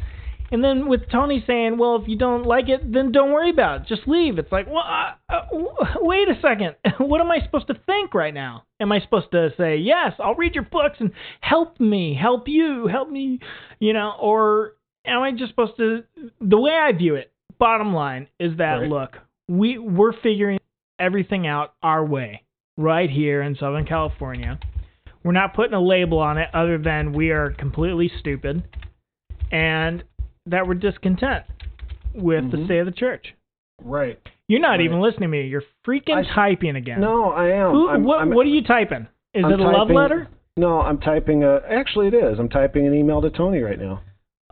[0.51, 3.81] And then with Tony saying, "Well, if you don't like it, then don't worry about
[3.81, 3.87] it.
[3.87, 5.45] Just leave." It's like, "Well, uh, uh,
[6.01, 6.75] wait a second.
[6.97, 8.63] what am I supposed to think right now?
[8.79, 12.87] Am I supposed to say, "Yes, I'll read your books and help me, help you,
[12.87, 13.39] help me,"
[13.79, 14.73] you know, or
[15.05, 16.03] am I just supposed to
[16.39, 18.89] the way I view it, bottom line is that Right.
[18.89, 20.59] look, we we're figuring
[20.99, 22.43] everything out our way
[22.77, 24.59] right here in Southern California.
[25.23, 28.63] We're not putting a label on it other than we are completely stupid
[29.51, 30.03] and
[30.47, 31.43] that we're discontent
[32.13, 32.65] with the Mhm.
[32.65, 33.33] state of the church.
[33.83, 34.17] Right.
[34.47, 34.81] You're not Right.
[34.81, 35.47] even listening to me.
[35.47, 37.01] You're freaking I- typing again.
[37.01, 37.71] No, I am.
[37.71, 39.07] Who, I'm, what, I'm- what are you typing?
[39.33, 40.27] Is I'm it a love letter?
[40.57, 41.61] No, I'm typing a.
[41.69, 42.37] Actually, it is.
[42.39, 44.01] I'm typing an email to Tony right now.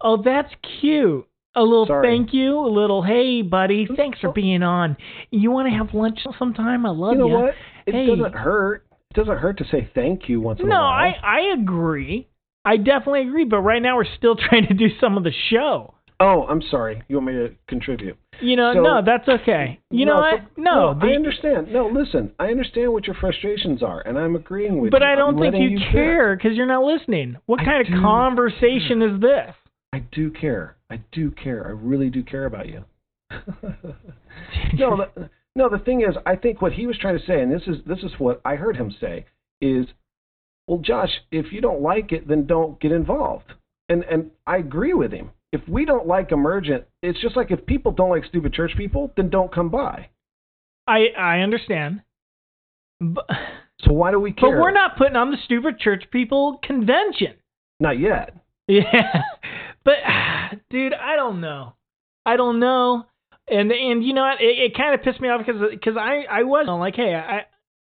[0.02, 1.26] Oh, that's cute.
[1.56, 2.08] A little Sorry.
[2.08, 4.96] thank you, a little hey buddy, thanks for being on.
[5.32, 6.86] You want to have lunch sometime?
[6.86, 7.40] I love you know ya.
[7.40, 7.54] what?
[7.88, 8.06] It Hey.
[8.06, 8.86] doesn't hurt.
[9.10, 11.14] It doesn't hurt to say thank you once in No, a while.
[11.24, 12.28] I I agree.
[12.64, 13.46] I definitely agree.
[13.46, 15.96] But right now we're still trying to do some of the show.
[16.22, 17.02] Oh, I'm sorry.
[17.08, 18.18] You want me to contribute?
[18.42, 19.80] You know, So- no, that's okay.
[19.90, 20.40] You know No, what?
[20.56, 21.74] so- No, I understand.
[21.74, 22.32] No, listen.
[22.38, 25.00] I understand what your frustrations are, and I'm agreeing with but you.
[25.00, 27.38] But I don't I'm think letting you care because you're not listening.
[27.48, 29.56] What I kind of conversation is this?
[29.94, 30.78] I do care.
[30.90, 31.66] I do care.
[31.68, 32.86] I really do care about you.
[34.74, 35.70] no, the, no.
[35.70, 38.00] The thing is, I think what he was trying to say, and this is this
[38.00, 39.26] is what I heard him say,
[39.62, 39.86] is,
[40.68, 43.54] well, Josh, if you don't like it, then don't get involved.
[43.88, 45.32] And and I agree with him.
[45.52, 49.12] If we don't like emergent, it's just like if people don't like stupid church people,
[49.16, 50.10] then don't come by.
[50.88, 52.02] I I understand.
[53.00, 53.28] But,
[53.82, 54.52] So why do we care?
[54.52, 57.34] but we're not putting on the stupid church people convention.
[57.80, 58.36] Not yet.
[58.72, 59.24] Yeah,
[59.86, 59.96] but
[60.70, 61.74] dude, I don't know.
[62.26, 63.06] I don't know.
[63.48, 64.42] And and you know what?
[64.42, 67.46] It, it kind of pissed me off because because I I was like, hey, I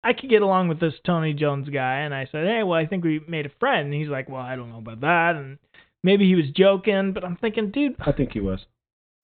[0.05, 2.87] I could get along with this Tony Jones guy, and I said, hey, well, I
[2.87, 3.87] think we made a friend.
[3.87, 5.59] And he's like, well, I don't know about that, and
[6.05, 8.61] maybe he was joking, but I'm thinking, dude, I think he was.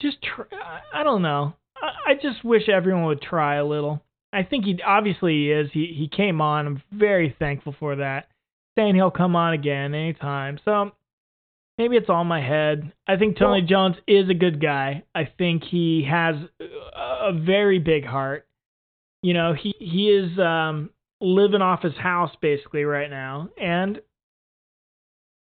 [0.01, 0.45] just try.
[0.93, 1.53] I- don't know.
[1.77, 4.01] I, I just wish everyone would try a little.
[4.33, 5.69] I think he obviously he is.
[5.71, 6.65] He he came on.
[6.65, 8.27] I'm very thankful for that.
[8.75, 10.57] Saying he'll come on again anytime.
[10.65, 10.91] So
[11.77, 12.91] maybe it's all in my head.
[13.07, 15.03] I think Tony Well- Jones is a good guy.
[15.15, 16.35] I think he has
[16.95, 18.47] a very big heart.
[19.21, 20.89] You know, he he is um
[21.21, 24.01] living off his house basically right now, and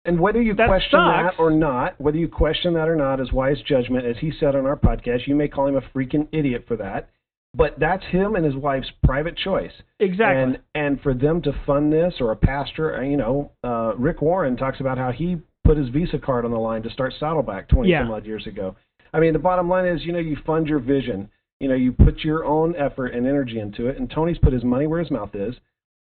[0.06, 1.36] And whether you That question sucks.
[1.38, 4.56] that or not, whether you question that or not is wise judgment, as he said
[4.56, 5.28] on our podcast.
[5.28, 7.10] You may call him a freaking idiot for that,
[7.54, 9.72] but that's him and his wife's private choice.
[10.00, 10.42] exactly.
[10.44, 14.58] And and for them to fund this, or a pastor, you know, uh, Rick Warren
[14.58, 17.90] talks about how he put his Visa card on the line to start Saddleback 20
[17.90, 18.04] Yeah.
[18.04, 18.76] some odd years ago.
[19.14, 21.30] I mean, the bottom line is, you know, you fund your vision.
[21.60, 23.98] You know, you put your own effort and energy into it.
[23.98, 25.56] And Tony's put his money where his mouth is.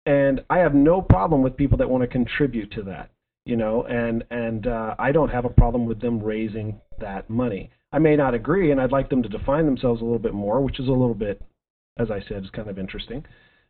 [0.06, 3.10] And I have no problem with people that want to contribute to that.
[3.44, 7.70] You know, and and uh, I don't have a problem with them raising that money.
[7.92, 10.60] I may not agree, and I'd like them to define themselves a little bit more,
[10.60, 11.40] which is a little bit,
[11.98, 13.24] as I said, is kind of interesting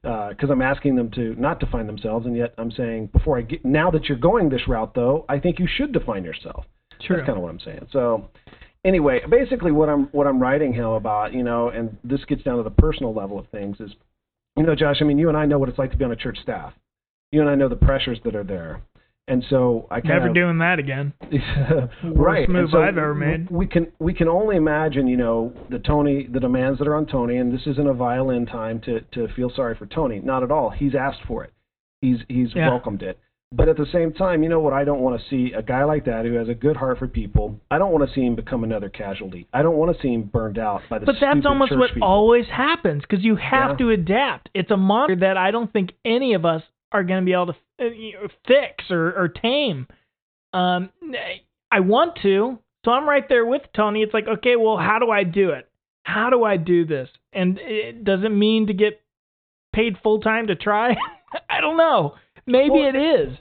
[0.04, 3.42] Uh, because I'm asking them to not define themselves, and yet I'm saying before I
[3.42, 6.64] get now that you're going this route, though, I think you should define yourself.
[7.00, 7.16] True.
[7.16, 7.88] That's kind of what I'm saying.
[7.90, 8.28] So
[8.84, 12.58] anyway, basically what I'm what I'm writing him about, you know, and this gets down
[12.58, 13.90] to the personal level of things is,
[14.56, 14.98] you know, Josh.
[15.00, 16.72] I mean, you and I know what it's like to be on a church staff.
[17.32, 18.82] You and I know the pressures that are there,
[19.28, 21.12] and so I kind Never doing that again.
[22.02, 22.48] right.
[22.48, 23.50] Worst move so I've ever made.
[23.50, 27.06] We can we can only imagine, you know, the Tony, the demands that are on
[27.06, 30.20] Tony, and this isn't a violin time to to feel sorry for Tony.
[30.20, 30.70] Not at all.
[30.70, 31.52] He's asked for it.
[32.00, 32.68] He's he's Yeah.
[32.70, 33.18] welcomed it.
[33.50, 34.74] But at the same time, you know what?
[34.74, 37.08] I don't want to see a guy like that who has a good heart for
[37.08, 37.58] people.
[37.70, 39.46] I don't want to see him become another casualty.
[39.54, 41.06] I don't want to see him burned out by the.
[41.06, 42.06] But that's almost what people.
[42.06, 43.76] always happens because you have Yeah.
[43.86, 44.50] to adapt.
[44.52, 46.62] It's a monster that I don't think any of us
[46.92, 49.86] are going to be able to uh, fix or, or tame.
[50.52, 50.90] Um,
[51.70, 54.02] I want to, so I'm right there with Tony.
[54.02, 55.68] It's like, okay, well, how do I do it?
[56.04, 57.08] How do I do this?
[57.32, 59.02] And it doesn't mean to get
[59.74, 60.96] paid full time to try.
[61.50, 62.14] I don't know.
[62.46, 63.38] Maybe Well, it is.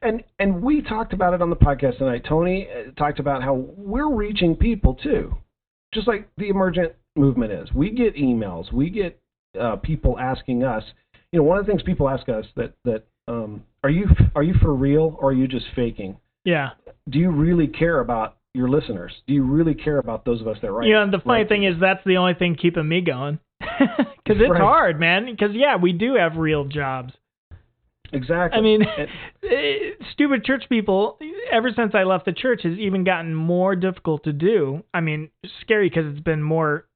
[0.00, 2.24] And and we talked about it on the podcast tonight.
[2.28, 5.34] Tony uh, talked about how we're reaching people too,
[5.94, 7.72] just like the emergent movement is.
[7.72, 9.18] We get emails, we get
[9.58, 10.84] uh, people asking us.
[11.34, 14.06] You know, one of the things people ask us that that um, are you
[14.36, 16.16] are you for real or are you just faking?
[16.44, 16.70] Yeah.
[17.10, 19.10] Do you really care about your listeners?
[19.26, 20.86] Do you really care about those of us that write?
[20.86, 23.40] You know, the funny thing is that's the only thing keeping me going.
[24.24, 24.60] Because it's Right.
[24.60, 25.26] hard, man.
[25.26, 27.12] Because yeah, we do have real jobs.
[28.12, 28.56] exactly.
[28.56, 28.82] I mean,
[29.42, 31.18] eh, stupid church people.
[31.50, 34.84] Ever since I left the church, has even gotten more difficult to do.
[34.94, 35.30] I mean,
[35.62, 36.86] scary because it's been more.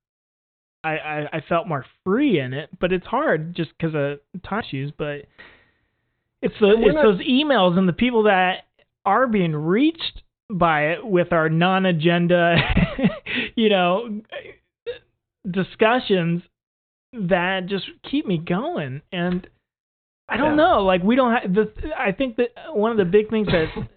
[0.85, 4.63] I, I I felt more free in it, but it's hard just because of time
[4.67, 4.93] issues.
[4.97, 5.25] But
[6.43, 8.65] it's the it's not- those emails and the people that
[9.05, 12.57] are being reached by it with our non-agenda,
[13.57, 14.21] you know,
[15.51, 16.43] discussions
[17.13, 19.03] that just keep me going.
[19.13, 19.47] And
[20.29, 20.65] I don't Yeah.
[20.65, 21.73] know, like we don't have the.
[21.97, 23.67] I think that one of the big things that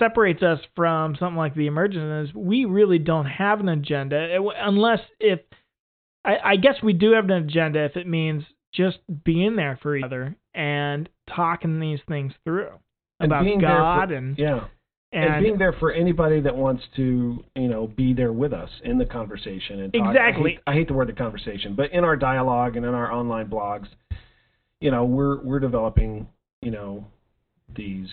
[0.00, 5.00] separates us from something like the emergent is we really don't have an agenda unless
[5.18, 5.40] if
[6.24, 8.44] I, I guess we do have an agenda if it means
[8.74, 12.70] just being there for each other and talking these things through
[13.20, 14.64] and about there for- God and yeah.
[15.12, 18.70] and, and, being there for anybody that wants to, you know, be there with us
[18.84, 20.08] in the conversation and talk.
[20.08, 20.50] Exactly.
[20.50, 23.12] I hate, I hate the word the conversation, but in our dialogue and in our
[23.12, 23.86] online blogs,
[24.80, 26.28] you know, we're we're developing,
[26.62, 27.06] you know,
[27.74, 28.08] these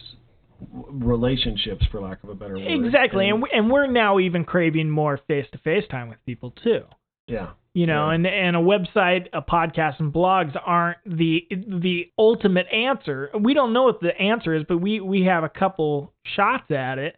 [0.71, 2.85] relationships, for lack of a better word.
[2.85, 6.51] exactly and we, and we're now even craving more face to face time with people
[6.63, 6.81] too.
[7.27, 8.15] yeah, you know Yeah.
[8.15, 13.29] and and a website a podcast and blogs aren't the the ultimate answer.
[13.39, 16.97] We don't know what the answer is but we we have a couple shots at
[16.97, 17.17] it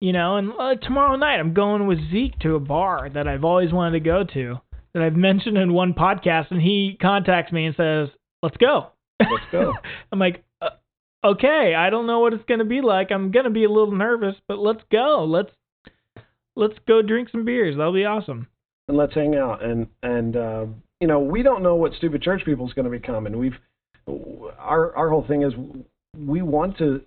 [0.00, 3.44] you know and uh, tomorrow night i'm going with zeke to a bar that i've
[3.44, 4.56] always wanted to go to
[4.92, 8.08] that i've mentioned in one podcast and he contacts me and says
[8.42, 8.88] let's go.
[9.18, 9.72] Let's go.
[10.12, 10.68] i'm like uh,
[11.24, 13.10] okay i don't know what it's going to be like.
[13.10, 15.24] I'm going to be a little nervous but let's go.
[15.26, 15.52] Let's
[16.56, 17.76] let's go drink some beers.
[17.76, 18.48] That'll be awesome
[18.88, 19.62] and let's hang out.
[19.62, 20.66] And and uh,
[21.00, 23.26] you know we don't know what stupid church people is going to become.
[23.26, 23.56] And we've
[24.58, 25.52] our our whole thing is
[26.16, 27.02] we want to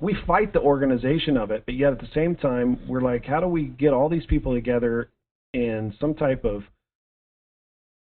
[0.00, 3.38] we fight the organization of it but yet at the same time we're like how
[3.38, 5.08] do we get all these people together
[5.54, 6.64] in some type of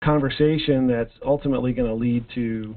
[0.03, 2.75] conversation that's ultimately going to lead to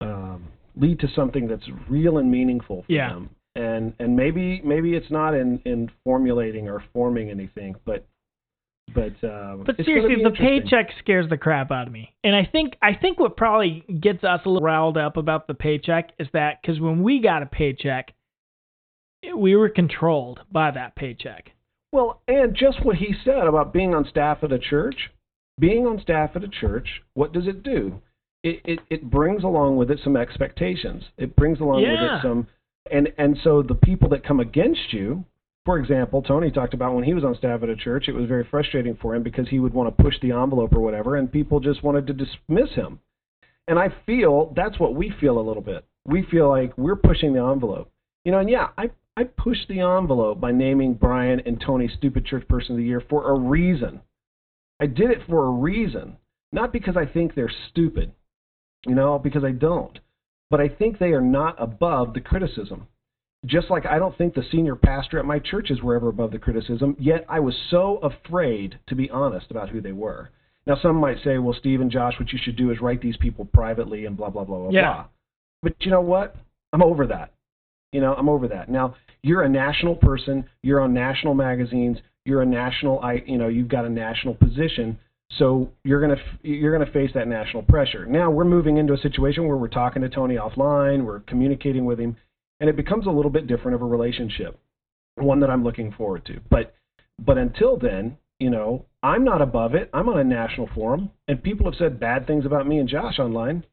[0.00, 3.10] um, lead to something that's real and meaningful for Yeah.
[3.10, 3.30] them?
[3.54, 8.04] And and maybe maybe it's not in in formulating or forming anything but
[8.94, 12.14] But um, But seriously, the paycheck scares the crap out of me.
[12.24, 15.54] And I think I think what probably gets us a little riled up about the
[15.54, 18.12] paycheck is that because when we got a paycheck,
[19.36, 21.50] we were controlled by that paycheck.
[21.92, 25.10] Well, and just what he said about being on staff at a church,
[25.58, 28.00] being on staff at a church, what does it do?
[28.42, 31.04] It it, it brings along with it some expectations.
[31.16, 32.46] It brings along with it some,
[32.90, 35.24] and and so the people that come against you.
[35.64, 38.26] For example, Tony talked about when he was on staff at a church, it was
[38.26, 41.30] very frustrating for him because he would want to push the envelope or whatever, and
[41.30, 42.98] people just wanted to dismiss him.
[43.68, 45.84] And I feel that's what we feel a little bit.
[46.04, 47.90] We feel like we're pushing the envelope.
[48.24, 52.24] You know, and yeah, I I pushed the envelope by naming Brian and Tony Stupid
[52.24, 54.00] Church Person of the Year for a reason.
[54.80, 56.16] I did it for a reason,
[56.50, 58.12] not because I think they're stupid,
[58.86, 59.98] you know, because I don't.
[60.50, 62.88] But I think they are not above the criticism.
[63.46, 66.38] Just like I don't think the senior pastor at my churches were ever above the
[66.38, 70.30] criticism, yet I was so afraid to be honest about who they were.
[70.64, 73.16] Now, some might say, well, Steve and Josh, what you should do is write these
[73.16, 74.92] people privately and blah, blah, blah, blah, Yeah.
[74.92, 75.04] blah.
[75.64, 76.36] But you know what?
[76.72, 77.32] I'm over that.
[77.90, 78.68] You know, I'm over that.
[78.68, 80.44] Now, you're a national person.
[80.62, 81.98] You're on national magazines.
[82.24, 84.98] You're a national, I, you know, you've got a national position.
[85.38, 88.04] So you're gonna you're gonna face that national pressure.
[88.04, 91.04] Now we're moving into a situation where we're talking to Tony offline.
[91.04, 92.16] We're communicating with him,
[92.62, 94.58] and it becomes a little bit different of a relationship,
[95.16, 96.40] one that I'm looking forward to.
[96.48, 96.74] But
[97.18, 99.90] but until then, you know, I'm not above it.
[99.92, 103.18] I'm on a national forum, and people have said bad things about me and Josh
[103.18, 103.64] online.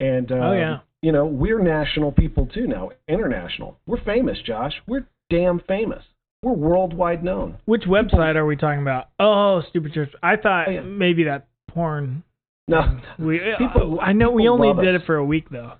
[0.00, 0.78] And uh, Oh, yeah.
[1.02, 3.78] you know, we're national people too now, international.
[3.86, 4.72] We're famous, Josh.
[4.86, 6.02] We're damn famous.
[6.42, 7.56] We're worldwide known.
[7.64, 9.08] Which website are we talking about?
[9.18, 10.10] Oh, stupid church.
[10.22, 10.80] I thought Oh, yeah.
[10.82, 12.22] maybe that porn.
[12.68, 15.02] No, We People- I know we only did us.
[15.02, 15.72] it for a week though.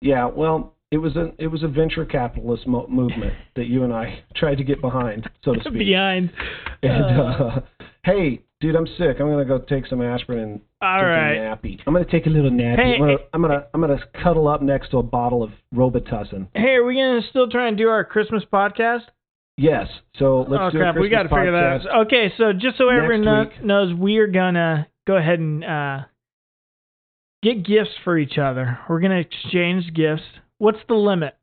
[0.00, 0.24] yeah.
[0.26, 4.22] Well, it was a it was a venture capitalist mo- movement that you and I
[4.34, 5.74] tried to get behind, so to speak.
[5.78, 6.30] Behind.
[6.82, 7.60] And Uh, uh,
[8.04, 9.16] hey, dude, I'm sick.
[9.20, 11.34] I'm gonna go take some aspirin and all take right.
[11.34, 11.78] a nappy.
[11.86, 12.76] I'm gonna take a little nappy.
[12.76, 13.24] Hey, I'm, gonna, hey.
[13.34, 16.48] I'm gonna I'm gonna cuddle up next to a bottle of Robitussin.
[16.54, 19.02] Hey, are we gonna still try and do our Christmas podcast?
[19.56, 19.88] Yes.
[20.18, 21.52] So let's oh do crap, a we got to Christmas figure
[21.84, 22.06] that out.
[22.06, 25.98] Okay, so just so everyone kno- knows, we are gonna go ahead and uh,
[27.42, 28.78] get gifts for each other.
[28.88, 30.22] We're gonna exchange gifts.
[30.60, 31.34] What's the limit?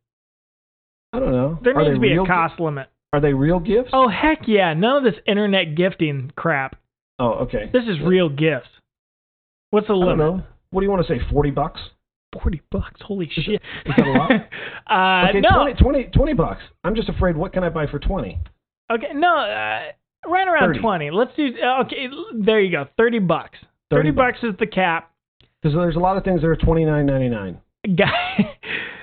[1.11, 1.57] I don't know.
[1.63, 2.87] There are needs to be a cost limit.
[3.13, 3.89] Are they real gifts?
[3.93, 4.73] Oh heck yeah!
[4.75, 6.75] None of this internet gifting crap.
[7.17, 7.67] Oh, okay.
[7.73, 8.67] This is real gifts.
[9.71, 10.17] What's the I don't limit?
[10.37, 10.43] know.
[10.69, 11.19] What do you want to say?
[11.31, 11.79] Forty bucks?
[12.31, 13.01] Forty bucks.
[13.01, 13.55] Holy shit!
[13.85, 14.31] is that a lot?
[15.25, 15.49] uh, Okay, no.
[15.63, 16.61] 20, 20, 20 bucks.
[16.83, 17.35] I'm just afraid.
[17.35, 18.39] What can I buy for twenty?
[18.91, 19.35] Okay, no.
[19.35, 19.81] Uh,
[20.29, 20.79] right around 30.
[20.79, 21.09] twenty.
[21.11, 21.47] Let's do.
[21.63, 22.07] uh, Okay,
[22.37, 22.85] there you go.
[22.97, 23.57] Thirty bucks.
[23.89, 25.11] 30 Thirty bucks is the cap.
[25.63, 27.57] Because there's a lot of things that are twenty nine ninety nine.
[27.97, 28.53] Guy.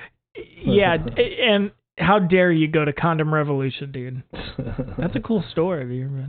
[0.63, 4.23] yeah, and how dare you go to Condom Revolution, dude?
[4.97, 6.27] That's a cool story you ever?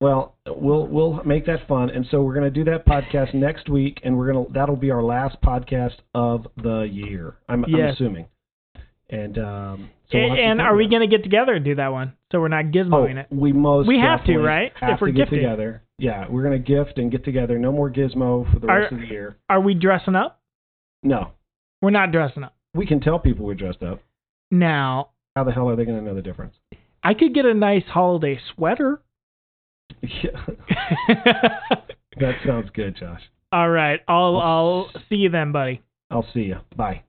[0.00, 3.68] Well, we'll we'll make that fun, and so we're going to do that podcast next
[3.68, 7.36] week, and we're gonna that'll be our last podcast of the year.
[7.48, 7.94] I'm, I'm Yes.
[7.94, 8.26] assuming.
[9.10, 11.92] And um, so we'll and and are we going to get together and do that
[11.92, 12.14] one?
[12.32, 13.26] So we're not Oh, gizmoing it.
[13.30, 14.72] we most We have to, right?
[14.80, 15.40] Have If we're to get gifting.
[15.40, 15.82] together.
[15.98, 17.58] Yeah, we're going to gift and get together.
[17.58, 19.36] No more gizmo for the Are- rest of the year.
[19.48, 20.40] Are we dressing up?
[21.02, 21.32] No,
[21.82, 22.53] We're not dressing up.
[22.74, 24.00] We can tell people we're dressed up.
[24.50, 26.54] Now, How the hell are they going to know the difference?
[27.02, 29.00] I could get a nice holiday sweater.
[30.02, 30.46] Yeah,
[32.18, 33.22] that sounds good, Josh.
[33.52, 35.82] All right, I'll I'll see you then, buddy.
[36.10, 36.56] I'll see you.
[36.76, 37.02] Bye.